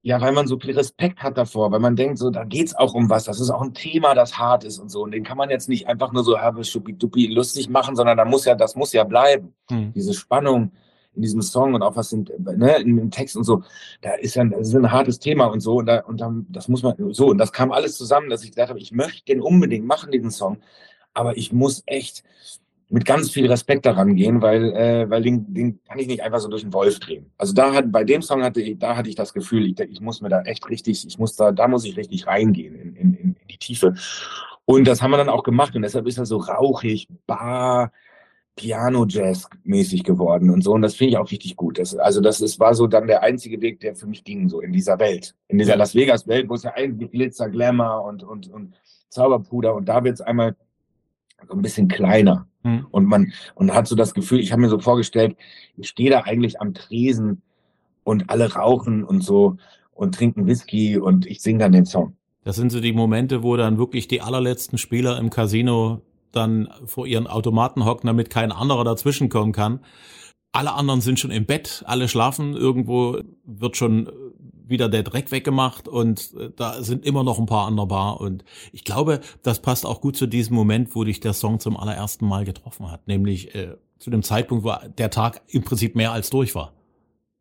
[0.03, 2.93] ja, weil man so viel Respekt hat davor, weil man denkt, so, da geht's auch
[2.93, 3.23] um was.
[3.23, 5.05] Das ist auch ein Thema, das hart ist und so.
[5.05, 8.25] Und den kann man jetzt nicht einfach nur so habe schuppi lustig machen, sondern da
[8.25, 9.55] muss ja, das muss ja bleiben.
[9.71, 9.93] hm.
[9.93, 10.73] Diese Spannung
[11.15, 13.63] in diesem Song und auch was in, ne, in dem Text und so,
[14.01, 15.77] da ist ja das ist ein hartes Thema und so.
[15.77, 18.51] Und, da, und dann, das muss man, so, und das kam alles zusammen, dass ich
[18.51, 20.59] gesagt habe, ich möchte den unbedingt machen, diesen Song.
[21.15, 22.25] Aber ich muss echt
[22.89, 26.41] mit ganz viel Respekt daran gehen, weil, äh, weil den, den kann ich nicht einfach
[26.41, 27.33] so durch den Wolf drehen.
[27.39, 30.01] Also da hat, bei dem Song hatte ich, da hatte ich das Gefühl, ich, ich
[30.03, 33.15] muss mir da echt richtig, ich muss da, da muss ich richtig reingehen in, in,
[33.15, 33.95] in die Tiefe.
[34.67, 37.93] Und das haben wir dann auch gemacht und deshalb ist er so rauchig, bar,
[38.57, 40.73] Piano-Jazz-mäßig geworden und so.
[40.73, 41.79] Und das finde ich auch richtig gut.
[41.79, 44.61] Das, also das ist, war so dann der einzige Weg, der für mich ging, so
[44.61, 45.35] in dieser Welt.
[45.49, 48.75] In dieser Las Vegas-Welt, wo es ja eigentlich Glitzer, Glamour und, und, und
[49.09, 50.57] Zauberpuder und da wird es einmal
[51.49, 52.47] so ein bisschen kleiner.
[52.63, 52.87] Hm.
[52.91, 55.37] Und man und hat so das Gefühl, ich habe mir so vorgestellt,
[55.77, 57.43] ich stehe da eigentlich am Tresen
[58.05, 59.57] und alle rauchen und so
[59.95, 62.17] und trinken Whisky und ich singe dann den Song.
[62.45, 67.07] Das sind so die Momente, wo dann wirklich die allerletzten Spieler im Casino dann vor
[67.07, 69.81] ihren Automaten hocken, damit kein anderer dazwischen kommen kann.
[70.53, 74.11] Alle anderen sind schon im Bett, alle schlafen, irgendwo wird schon
[74.73, 78.45] wieder der Dreck weggemacht und äh, da sind immer noch ein paar an Bar und
[78.73, 82.27] ich glaube, das passt auch gut zu diesem Moment, wo dich der Song zum allerersten
[82.27, 86.31] Mal getroffen hat, nämlich äh, zu dem Zeitpunkt, wo der Tag im Prinzip mehr als
[86.31, 86.73] durch war.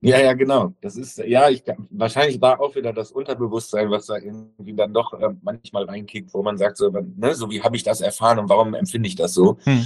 [0.04, 0.74] Ja, ja, genau.
[0.82, 5.14] Das ist, ja, ich, wahrscheinlich war auch wieder das Unterbewusstsein, was da irgendwie dann doch
[5.14, 8.50] äh, manchmal reinkickt, wo man sagt, so, ne, so wie habe ich das erfahren und
[8.50, 9.58] warum empfinde ich das so?
[9.64, 9.86] Hm.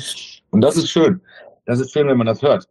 [0.52, 1.22] Und das ist schön.
[1.66, 2.70] das ist schön, wenn man das hört.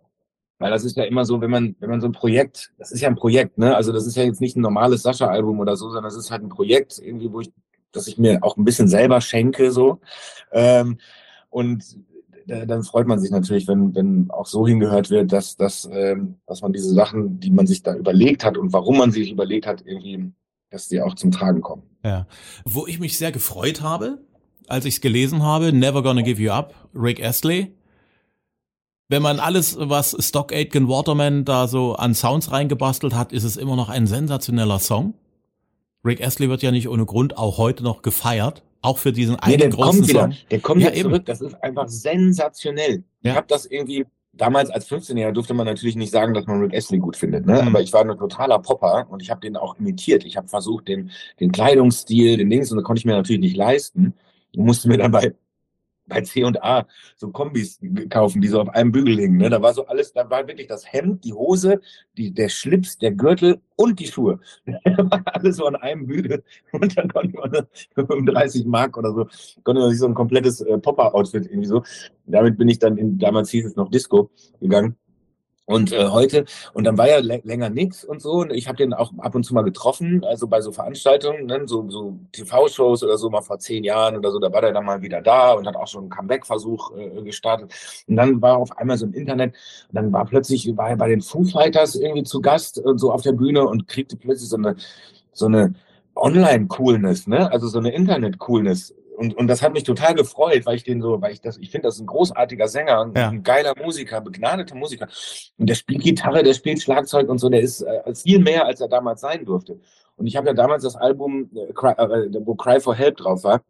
[0.58, 3.02] Weil das ist ja immer so, wenn man, wenn man so ein Projekt, das ist
[3.02, 3.76] ja ein Projekt, ne?
[3.76, 6.42] Also das ist ja jetzt nicht ein normales Sascha-Album oder so, sondern das ist halt
[6.42, 7.52] ein Projekt, irgendwie, wo ich,
[7.92, 9.98] dass ich mir auch ein bisschen selber schenke, so.
[10.52, 10.98] Ähm,
[11.50, 11.84] und
[12.46, 16.62] dann freut man sich natürlich, wenn, wenn auch so hingehört wird, dass, dass, ähm, dass
[16.62, 19.82] man diese Sachen, die man sich da überlegt hat und warum man sich überlegt hat,
[19.86, 20.32] irgendwie,
[20.70, 21.82] dass die auch zum Tragen kommen.
[22.04, 22.26] Ja.
[22.64, 24.18] Wo ich mich sehr gefreut habe,
[24.68, 27.74] als ich es gelesen habe, Never Gonna Give You Up, Rick Astley.
[29.08, 33.56] Wenn man alles, was Stock Aitken Waterman da so an Sounds reingebastelt hat, ist es
[33.56, 35.14] immer noch ein sensationeller Song.
[36.04, 39.54] Rick Astley wird ja nicht ohne Grund auch heute noch gefeiert, auch für diesen nee,
[39.54, 40.30] einen großen Song.
[40.30, 40.32] Wieder.
[40.50, 41.24] Der kommt ja, zurück, eben.
[41.24, 43.04] das ist einfach sensationell.
[43.22, 43.30] Ja.
[43.30, 46.74] Ich habe das irgendwie damals als 15-Jähriger durfte man natürlich nicht sagen, dass man Rick
[46.74, 47.62] Astley gut findet, ne?
[47.62, 47.68] Mhm.
[47.68, 50.24] aber ich war ein totaler Popper und ich habe den auch imitiert.
[50.24, 53.56] Ich habe versucht, den, den Kleidungsstil, den Dings, und das konnte ich mir natürlich nicht
[53.56, 54.14] leisten
[54.56, 55.34] und musste mir dann bei
[56.06, 56.86] bei C und A
[57.16, 59.38] so Kombis kaufen, die so auf einem Bügel hingen.
[59.38, 59.50] Ne?
[59.50, 61.80] Da war so alles, da war wirklich das Hemd, die Hose,
[62.16, 64.40] die, der Schlips, der Gürtel und die Schuhe.
[65.24, 66.42] alles so an einem Bügel.
[66.72, 69.26] Und dann konnte man 35 Mark oder so,
[69.62, 71.82] konnte man sich so ein komplettes äh, Popper-Outfit irgendwie so.
[72.26, 74.96] Damit bin ich dann in, damals hieß es noch Disco gegangen.
[75.66, 78.92] Und äh, heute, und dann war ja länger nix und so, und ich habe den
[78.92, 83.16] auch ab und zu mal getroffen, also bei so Veranstaltungen, ne, so, so TV-Shows oder
[83.16, 85.66] so, mal vor zehn Jahren oder so, da war der dann mal wieder da und
[85.66, 87.72] hat auch schon einen Comeback-Versuch äh, gestartet.
[88.06, 89.54] Und dann war auf einmal so im Internet,
[89.88, 93.10] und dann war plötzlich, war er bei den Foo Fighters irgendwie zu Gast und so
[93.10, 94.76] auf der Bühne und kriegte plötzlich so eine,
[95.32, 95.74] so eine
[96.14, 100.84] Online-Coolness, ne, also so eine Internet-Coolness und, und das hat mich total gefreut, weil ich
[100.84, 103.28] den so, weil ich das, ich finde, das ist ein großartiger Sänger, ein, ja.
[103.28, 105.08] ein geiler Musiker, begnadeter Musiker.
[105.56, 108.80] Und der spielt Gitarre, der spielt Schlagzeug und so, der ist äh, viel mehr, als
[108.80, 109.80] er damals sein durfte.
[110.16, 113.44] Und ich habe ja damals das Album, äh, Cry, äh, wo Cry for Help drauf
[113.44, 113.62] war,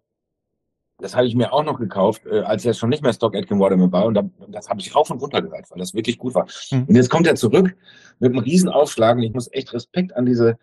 [0.99, 3.59] das habe ich mir auch noch gekauft, äh, als er schon nicht mehr Stock Aitken
[3.59, 4.07] Waterman war.
[4.07, 6.47] Und da, das habe ich rauf und runter gehört, weil das wirklich gut war.
[6.71, 6.85] Mhm.
[6.85, 7.77] Und jetzt kommt er zurück
[8.21, 9.17] mit einem Riesenaufschlag.
[9.17, 10.57] Und ich muss echt Respekt an diese,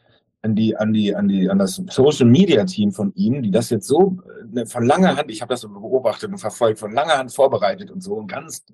[0.43, 3.69] an die, an die, an die, an das Social Media Team von ihm, die das
[3.69, 4.17] jetzt so
[4.55, 7.91] äh, von langer Hand, ich habe das so beobachtet und verfolgt, von langer Hand vorbereitet
[7.91, 8.65] und so und ganz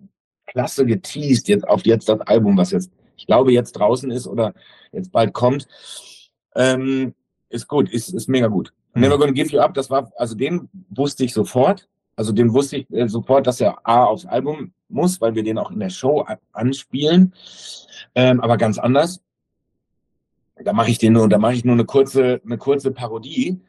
[0.46, 4.54] klasse geteased jetzt auf jetzt das Album, was jetzt, ich glaube, jetzt draußen ist oder
[4.92, 5.68] jetzt bald kommt.
[6.56, 7.14] Ähm,
[7.50, 8.74] ist gut, ist, ist mega gut.
[8.94, 9.02] Mhm.
[9.02, 11.88] Never Gonna Give You Up, das war, also den wusste ich sofort.
[12.16, 15.60] Also den wusste ich äh, sofort, dass er A aufs Album muss, weil wir den
[15.60, 17.34] auch in der Show anspielen.
[18.16, 19.22] Ähm, aber ganz anders
[20.64, 23.62] da mache ich den nur, da mache ich nur eine kurze, eine kurze Parodie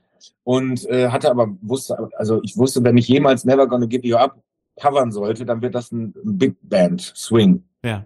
[0.44, 4.16] und äh, hatte aber wusste, also ich wusste, wenn ich jemals Never Gonna Give You
[4.16, 4.42] Up
[4.81, 7.64] covern sollte, dann wird das ein Big Band Swing.
[7.85, 8.05] Ja.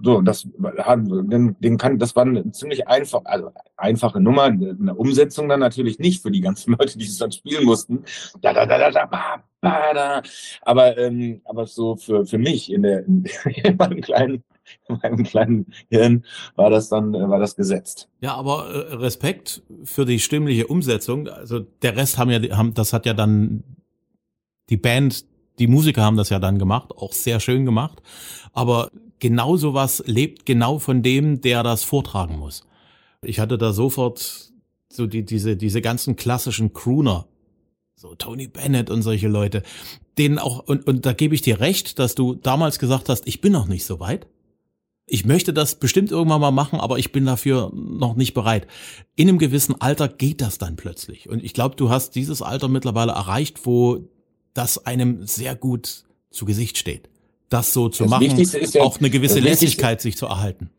[0.00, 5.48] So, das den, den kann, das war eine ziemlich einfach, also einfache Nummer, eine Umsetzung
[5.48, 8.04] dann natürlich nicht für die ganzen Leute, die es dann spielen mussten.
[8.40, 10.22] Da, da, da, da, da, ba, ba, da.
[10.62, 13.24] Aber, ähm, aber so für, für mich in der, in,
[13.64, 14.44] in meinem kleinen
[14.88, 16.24] in meinem kleinen Hirn
[16.56, 18.08] war das dann, äh, war das gesetzt.
[18.20, 21.28] Ja, aber äh, Respekt für die stimmliche Umsetzung.
[21.28, 23.64] Also der Rest haben ja, haben, das hat ja dann
[24.70, 25.24] die Band,
[25.58, 28.02] die Musiker haben das ja dann gemacht, auch sehr schön gemacht.
[28.52, 32.66] Aber genau sowas lebt genau von dem, der das vortragen muss.
[33.22, 34.52] Ich hatte da sofort
[34.90, 37.26] so die, diese, diese ganzen klassischen Crooner
[37.98, 39.62] so Tony Bennett und solche Leute,
[40.18, 43.40] denen auch, und, und da gebe ich dir recht, dass du damals gesagt hast, ich
[43.40, 44.28] bin noch nicht so weit
[45.08, 48.66] ich möchte das bestimmt irgendwann mal machen, aber ich bin dafür noch nicht bereit.
[49.16, 51.28] In einem gewissen Alter geht das dann plötzlich.
[51.28, 54.08] Und ich glaube, du hast dieses Alter mittlerweile erreicht, wo
[54.54, 57.08] das einem sehr gut zu Gesicht steht.
[57.48, 60.70] Das so zu das machen, ja, auch eine gewisse Lässigkeit sich zu erhalten.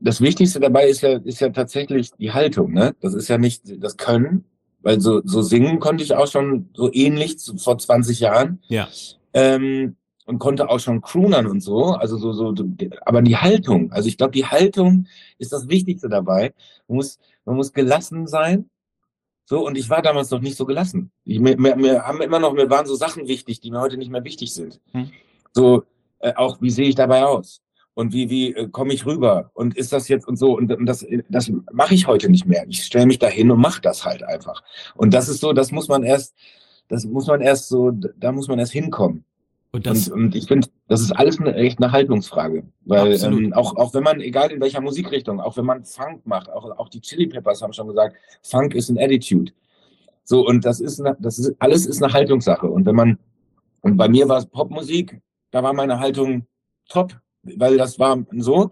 [0.00, 2.96] Das Wichtigste dabei ist ja, ist ja tatsächlich die Haltung, ne?
[3.00, 4.44] Das ist ja nicht das Können,
[4.80, 8.60] weil so, so singen konnte ich auch schon so ähnlich vor 20 Jahren.
[8.68, 8.88] Ja.
[9.34, 9.96] Ähm,
[10.30, 11.86] und konnte auch schon croonern und so.
[11.86, 12.54] Also so, so,
[13.04, 16.54] aber die Haltung, also ich glaube, die Haltung ist das Wichtigste dabei.
[16.86, 18.70] Man muss, man muss gelassen sein.
[19.44, 21.10] So, und ich war damals noch nicht so gelassen.
[21.24, 24.12] Ich, mir, mir, haben immer noch, mir waren so Sachen wichtig, die mir heute nicht
[24.12, 24.80] mehr wichtig sind.
[24.92, 25.10] Hm.
[25.52, 25.82] So,
[26.20, 27.60] äh, auch wie sehe ich dabei aus?
[27.94, 29.50] Und wie, wie äh, komme ich rüber?
[29.54, 30.56] Und ist das jetzt und so?
[30.56, 32.64] Und, und das, das mache ich heute nicht mehr.
[32.68, 34.62] Ich stelle mich da hin und mache das halt einfach.
[34.94, 36.36] Und das ist so, das muss man erst,
[36.86, 39.24] das muss man erst so, da muss man erst hinkommen.
[39.72, 42.64] Und, und, und ich finde, das ist alles eine, echt eine Haltungsfrage.
[42.86, 46.50] Weil ähm, auch, auch wenn man, egal in welcher Musikrichtung, auch wenn man Funk macht,
[46.50, 49.52] auch, auch die Chili Peppers haben schon gesagt, Funk ist ein Attitude.
[50.24, 52.66] So, und das ist, eine, das ist, alles ist eine Haltungssache.
[52.66, 53.18] Und wenn man,
[53.82, 55.20] und bei mir war es Popmusik,
[55.52, 56.46] da war meine Haltung
[56.88, 58.70] top, weil das war so.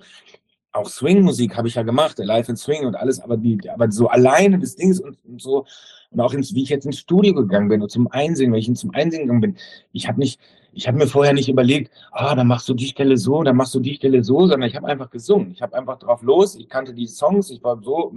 [0.70, 4.08] Auch Swing-Musik habe ich ja gemacht, Live in Swing und alles, aber die, aber so
[4.08, 5.64] alleine des Dings und, und so,
[6.10, 8.72] und auch ins, wie ich jetzt ins Studio gegangen bin und zum Einsingen, wenn ich
[8.74, 9.56] zum Einsingen gegangen bin,
[9.92, 10.38] ich habe nicht,
[10.78, 13.74] ich habe mir vorher nicht überlegt, ah, dann machst du die Stelle so, dann machst
[13.74, 15.50] du die Stelle so, sondern ich habe einfach gesungen.
[15.50, 18.12] Ich habe einfach drauf los, ich kannte die Songs, ich war so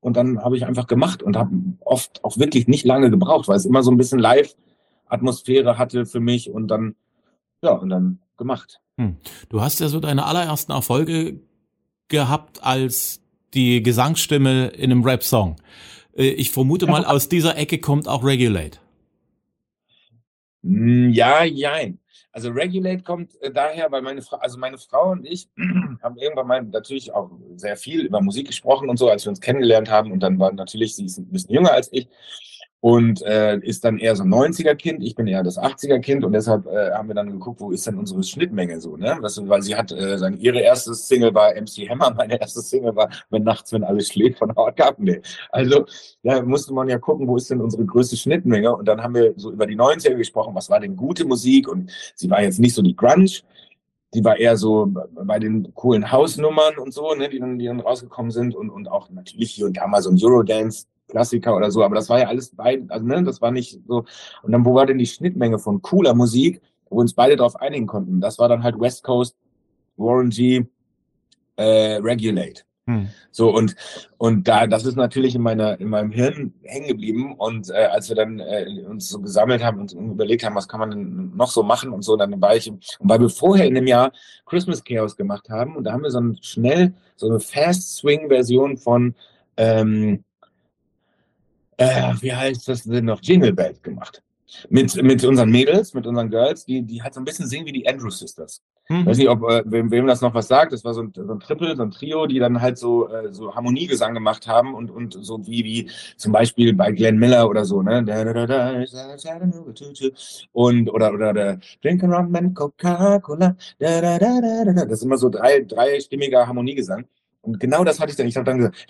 [0.00, 3.56] und dann habe ich einfach gemacht und habe oft auch wirklich nicht lange gebraucht, weil
[3.56, 6.96] es immer so ein bisschen Live-Atmosphäre hatte für mich und dann,
[7.62, 8.82] ja, und dann gemacht.
[8.98, 9.16] Hm.
[9.48, 11.40] Du hast ja so deine allerersten Erfolge
[12.08, 13.22] gehabt als
[13.54, 15.56] die Gesangsstimme in einem Rap-Song.
[16.14, 18.80] Äh, ich vermute mal, aus dieser Ecke kommt auch Regulate.
[20.66, 22.00] Hm, ja, jein.
[22.32, 25.48] Also Regulate kommt äh, daher, weil meine Frau, also meine Frau und ich
[26.02, 29.40] haben irgendwann mal natürlich auch sehr viel über Musik gesprochen und so, als wir uns
[29.40, 30.12] kennengelernt haben.
[30.12, 32.08] Und dann war natürlich, sie ist ein bisschen jünger als ich
[32.80, 35.02] und äh, ist dann eher so ein 90er-Kind.
[35.02, 37.98] Ich bin eher das 80er-Kind und deshalb äh, haben wir dann geguckt, wo ist denn
[37.98, 39.16] unsere Schnittmenge so, ne?
[39.20, 42.94] Was, weil sie hat, äh, seine, ihre erste Single war MC Hammer, meine erste Single
[42.94, 45.22] war Wenn nachts, wenn alles schläft von Howard Carpendale.
[45.50, 45.86] Also
[46.22, 49.32] da musste man ja gucken, wo ist denn unsere größte Schnittmenge und dann haben wir
[49.36, 52.74] so über die 90er gesprochen, was war denn gute Musik und sie war jetzt nicht
[52.74, 53.30] so die Grunge,
[54.14, 57.80] die war eher so bei den coolen Hausnummern und so, ne, die dann, die dann
[57.80, 61.70] rausgekommen sind und, und auch natürlich hier und da mal so ein Eurodance Klassiker oder
[61.70, 64.04] so, aber das war ja alles beide, also ne, das war nicht so.
[64.42, 67.86] Und dann, wo war denn die Schnittmenge von cooler Musik, wo uns beide darauf einigen
[67.86, 68.20] konnten?
[68.20, 69.36] Das war dann halt West Coast,
[69.96, 70.64] Warren G,
[71.56, 72.62] äh, Regulate.
[72.88, 73.08] Hm.
[73.32, 73.74] So und
[74.16, 78.08] und da das ist natürlich in meiner in meinem Hirn hängen geblieben und äh, als
[78.08, 81.50] wir dann äh, uns so gesammelt haben und überlegt haben, was kann man denn noch
[81.50, 84.12] so machen und so, dann war ich und weil wir vorher in dem Jahr
[84.44, 88.28] Christmas Chaos gemacht haben und da haben wir so ein schnell so eine Fast Swing
[88.28, 89.16] Version von
[89.56, 90.22] ähm,
[91.76, 94.22] äh, wie heißt das denn noch, Jingle Bells gemacht.
[94.70, 97.72] Mit, mit unseren Mädels, mit unseren Girls, die, die halt so ein bisschen singen wie
[97.72, 98.62] die Andrew Sisters.
[98.88, 99.06] Mhm.
[99.06, 100.72] Weiß nicht, ob äh, wem, wem das noch was sagt.
[100.72, 103.32] Das war so ein, so ein Triple, so ein Trio, die dann halt so, äh,
[103.32, 107.64] so Harmoniegesang gemacht haben und, und so wie, wie zum Beispiel bei Glenn Miller oder
[107.64, 108.04] so, ne?
[110.52, 113.56] Und, oder, oder der Drink Rum and Coca-Cola.
[113.78, 117.06] Das ist immer so drei, dreistimmiger Harmoniegesang.
[117.46, 118.26] Und genau das hatte ich dann.
[118.26, 118.82] Ich habe dann gesagt,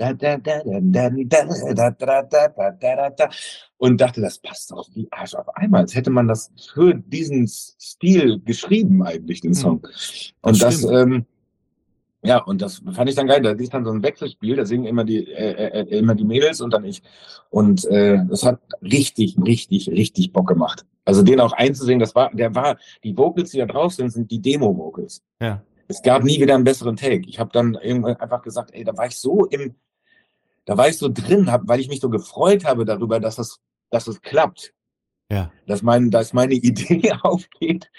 [3.77, 5.83] und dachte, das passt doch wie Arsch auf einmal.
[5.83, 9.87] Als hätte man das für diesen Stil geschrieben, eigentlich, den Song.
[10.40, 11.27] Und das, ähm,
[12.23, 13.42] ja, und das fand ich dann geil.
[13.42, 16.62] Da ist dann so ein Wechselspiel, da singen immer die, äh, äh, immer die Mädels
[16.62, 17.03] und dann ich.
[17.51, 20.87] Und äh, das hat richtig, richtig, richtig Bock gemacht.
[21.05, 24.31] Also den auch einzusingen, das war, der war, die Vocals, die da drauf sind, sind
[24.31, 25.23] die Demo-Vocals.
[25.40, 27.29] Ja es gab nie wieder einen besseren Take.
[27.29, 29.77] Ich habe dann irgendwann einfach gesagt, ey, da war ich so im,
[30.64, 33.61] da war ich so drin, hab, weil ich mich so gefreut habe darüber, dass es,
[33.90, 34.75] dass es klappt.
[35.31, 35.53] Ja.
[35.66, 37.90] Dass, mein, dass meine Idee aufgeht.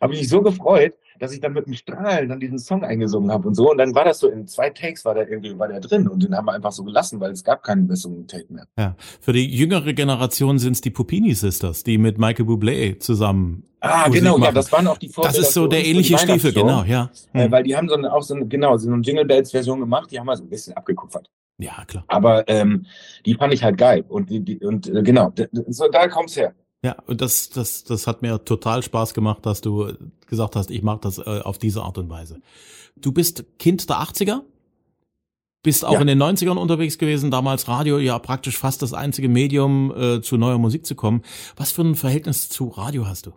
[0.00, 3.30] Habe ich mich so gefreut, dass ich dann mit dem Strahlen dann diesen Song eingesungen
[3.30, 3.70] habe und so.
[3.70, 6.22] Und dann war das so in zwei Takes war der irgendwie war der drin und
[6.22, 8.66] den haben wir einfach so gelassen, weil es gab keinen besseren Take mehr.
[8.78, 8.96] Ja.
[9.20, 13.64] Für die jüngere Generation sind es die Pupini Sisters, die mit Michael Bublé zusammen.
[13.80, 14.44] Ah, Musik genau, machen.
[14.44, 15.38] ja, das waren auch die Vorbilder.
[15.38, 17.10] Das ist so der ähnliche Stiefel, genau, ja.
[17.32, 17.40] Hm.
[17.40, 19.80] Äh, weil die haben so eine, auch so eine, genau, so eine Jingle Bells Version
[19.80, 21.30] gemacht, die haben wir so ein bisschen abgekupfert.
[21.58, 22.04] Ja, klar.
[22.08, 22.86] Aber ähm,
[23.26, 25.32] die fand ich halt geil und die, die und äh, genau,
[25.68, 26.54] so da kommt's her.
[26.82, 29.92] Ja, und das, das, das hat mir total Spaß gemacht, dass du
[30.26, 32.40] gesagt hast, ich mache das äh, auf diese Art und Weise.
[32.96, 34.40] Du bist Kind der 80er,
[35.62, 36.00] bist auch ja.
[36.00, 40.38] in den 90ern unterwegs gewesen, damals Radio ja praktisch fast das einzige Medium, äh, zu
[40.38, 41.22] neuer Musik zu kommen.
[41.56, 43.32] Was für ein Verhältnis zu Radio hast du?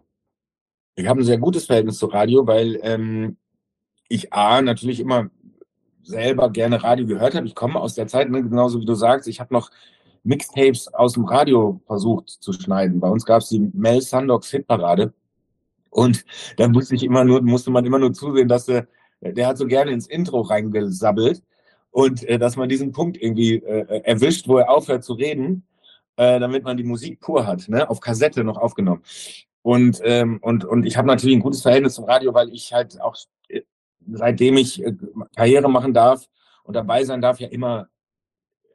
[0.95, 3.35] Ich habe ein sehr gutes Verhältnis zu Radio, weil ähm,
[4.07, 5.31] ich A, natürlich immer
[6.03, 7.47] selber gerne Radio gehört habe.
[7.47, 9.69] Ich komme aus der Zeit, ne, genauso wie du sagst, ich habe noch
[10.23, 12.99] Mixtapes aus dem Radio versucht zu schneiden.
[12.99, 15.13] Bei uns gab es die Mel Sandox Hitparade.
[15.89, 16.25] Und
[16.57, 18.87] da musste ich immer nur, musste man immer nur zusehen, dass der,
[19.21, 21.43] der hat so gerne ins Intro reingesabbelt
[21.91, 25.67] und äh, dass man diesen Punkt irgendwie äh, erwischt, wo er aufhört zu reden,
[26.17, 27.89] äh, damit man die Musik pur hat, ne?
[27.89, 29.03] auf Kassette noch aufgenommen.
[29.61, 32.99] Und, ähm, und, und ich habe natürlich ein gutes Verhältnis zum Radio, weil ich halt
[32.99, 33.15] auch,
[33.47, 33.61] äh,
[34.11, 34.93] seitdem ich äh,
[35.35, 36.27] Karriere machen darf
[36.63, 37.87] und dabei sein darf, ja immer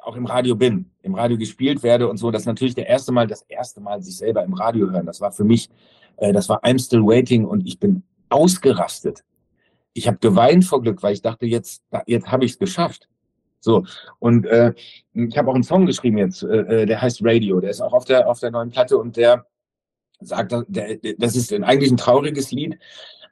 [0.01, 3.27] auch im Radio bin, im Radio gespielt werde und so, das natürlich der erste Mal,
[3.27, 5.07] das erste Mal sich selber im Radio hören.
[5.07, 5.69] Das war für mich,
[6.17, 9.25] äh, das war I'm Still Waiting und ich bin ausgerastet.
[9.93, 13.09] Ich habe geweint vor Glück, weil ich dachte, jetzt, jetzt habe ich es geschafft.
[13.61, 13.85] So,
[14.21, 14.73] und äh,
[15.15, 17.93] ich habe auch einen Song geschrieben jetzt, äh, äh, der heißt Radio, der ist auch
[17.93, 19.47] auf der, auf der neuen Platte und der
[20.21, 22.79] sagt, der, das ist eigentlich ein trauriges Lied,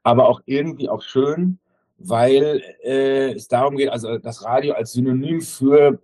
[0.03, 1.59] aber auch irgendwie auch schön,
[1.99, 6.01] weil äh, es darum geht, also das Radio als Synonym für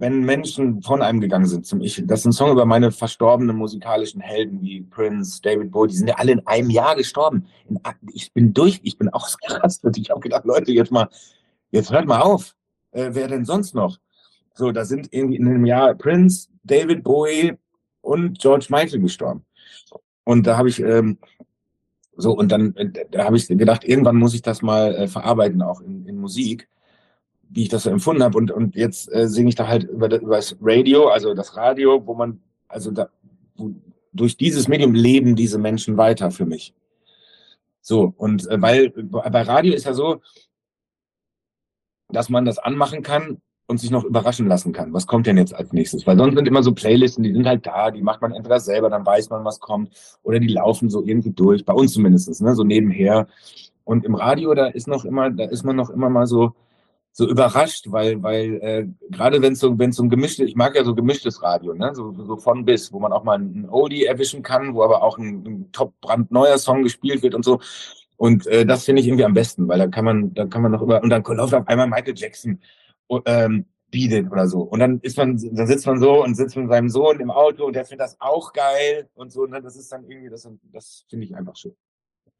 [0.00, 2.02] wenn Menschen von einem gegangen sind zum Ich.
[2.06, 6.08] Das ist ein Song über meine verstorbenen musikalischen Helden wie Prince, David Bowie, die sind
[6.08, 7.44] ja alle in einem Jahr gestorben.
[8.14, 9.98] Ich bin durch, ich bin ausgerastet.
[9.98, 11.08] Ich habe gedacht, Leute, jetzt mal,
[11.70, 12.56] jetzt hört mal auf.
[12.92, 13.98] Äh, wer denn sonst noch?
[14.54, 17.58] So, da sind irgendwie in einem Jahr Prince, David Bowie
[18.00, 19.44] und George Michael gestorben.
[20.24, 21.18] Und da habe ich ähm,
[22.16, 25.60] So, und dann äh, da habe ich gedacht, irgendwann muss ich das mal äh, verarbeiten,
[25.62, 26.68] auch in, in Musik,
[27.50, 28.38] wie ich das so empfunden habe.
[28.38, 32.06] Und, und jetzt äh, singe ich da halt über, über das Radio, also das Radio,
[32.06, 33.08] wo man, also da,
[33.56, 33.72] wo,
[34.12, 36.74] durch dieses Medium leben diese Menschen weiter für mich.
[37.80, 40.20] So, und äh, weil bei Radio ist ja so,
[42.08, 44.92] dass man das anmachen kann und sich noch überraschen lassen kann.
[44.92, 46.06] Was kommt denn jetzt als nächstes?
[46.06, 48.90] Weil sonst sind immer so Playlisten, die sind halt da, die macht man entweder selber,
[48.90, 49.92] dann weiß man, was kommt,
[50.22, 53.28] oder die laufen so irgendwie durch, bei uns zumindest, ne, so nebenher.
[53.84, 56.54] Und im Radio, da ist noch immer, da ist man noch immer mal so,
[57.12, 60.74] so überrascht, weil, weil äh, gerade wenn es so, wenn so ein gemischtes, ich mag
[60.76, 64.04] ja so gemischtes Radio, ne, so, so von bis, wo man auch mal einen Oldie
[64.04, 67.60] erwischen kann, wo aber auch ein, ein top brandneuer Song gespielt wird und so.
[68.16, 70.72] Und äh, das finde ich irgendwie am besten, weil da kann man, da kann man
[70.72, 72.60] noch über, und dann läuft auf einmal Michael Jackson
[73.24, 74.60] ähm, bietet oder so.
[74.60, 77.66] Und dann ist man, dann sitzt man so und sitzt mit seinem Sohn im Auto
[77.66, 79.42] und der findet das auch geil und so.
[79.42, 81.74] Und das ist dann irgendwie, das, das finde ich einfach schön.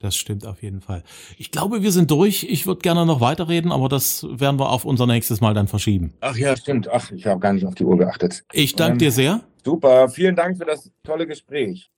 [0.01, 1.03] Das stimmt auf jeden Fall.
[1.36, 2.44] Ich glaube, wir sind durch.
[2.44, 6.14] Ich würde gerne noch weiterreden, aber das werden wir auf unser nächstes Mal dann verschieben.
[6.20, 6.88] Ach ja, stimmt.
[6.88, 8.42] Ach, ich habe gar nicht auf die Uhr geachtet.
[8.53, 9.42] Ich danke dir sehr.
[9.62, 10.09] Super.
[10.09, 11.90] Vielen Dank für das tolle Gespräch.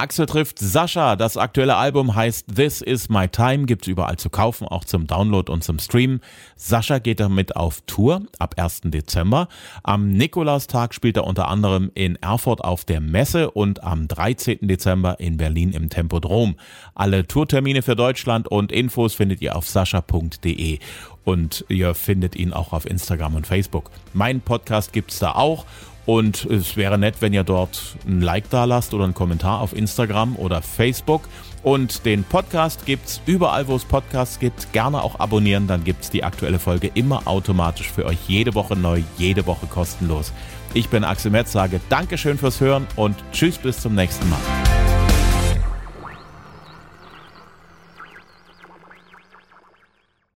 [0.00, 1.14] Axel trifft Sascha.
[1.14, 5.52] Das aktuelle Album heißt This Is My Time, gibt's überall zu kaufen, auch zum Download
[5.52, 6.22] und zum Streamen.
[6.56, 8.80] Sascha geht damit auf Tour ab 1.
[8.84, 9.48] Dezember.
[9.82, 14.60] Am Nikolaustag spielt er unter anderem in Erfurt auf der Messe und am 13.
[14.62, 16.56] Dezember in Berlin im Tempodrom.
[16.94, 20.78] Alle Tourtermine für Deutschland und Infos findet ihr auf sascha.de
[21.24, 23.90] und ihr findet ihn auch auf Instagram und Facebook.
[24.14, 25.66] Mein Podcast gibt's da auch
[26.10, 29.72] und es wäre nett, wenn ihr dort ein Like da lasst oder einen Kommentar auf
[29.72, 31.22] Instagram oder Facebook.
[31.62, 34.72] Und den Podcast gibt's überall, wo es Podcasts gibt.
[34.72, 39.02] Gerne auch abonnieren, dann gibt's die aktuelle Folge immer automatisch für euch jede Woche neu,
[39.18, 40.32] jede Woche kostenlos.
[40.74, 44.79] Ich bin Axel Metz, sage Dankeschön fürs Hören und Tschüss bis zum nächsten Mal.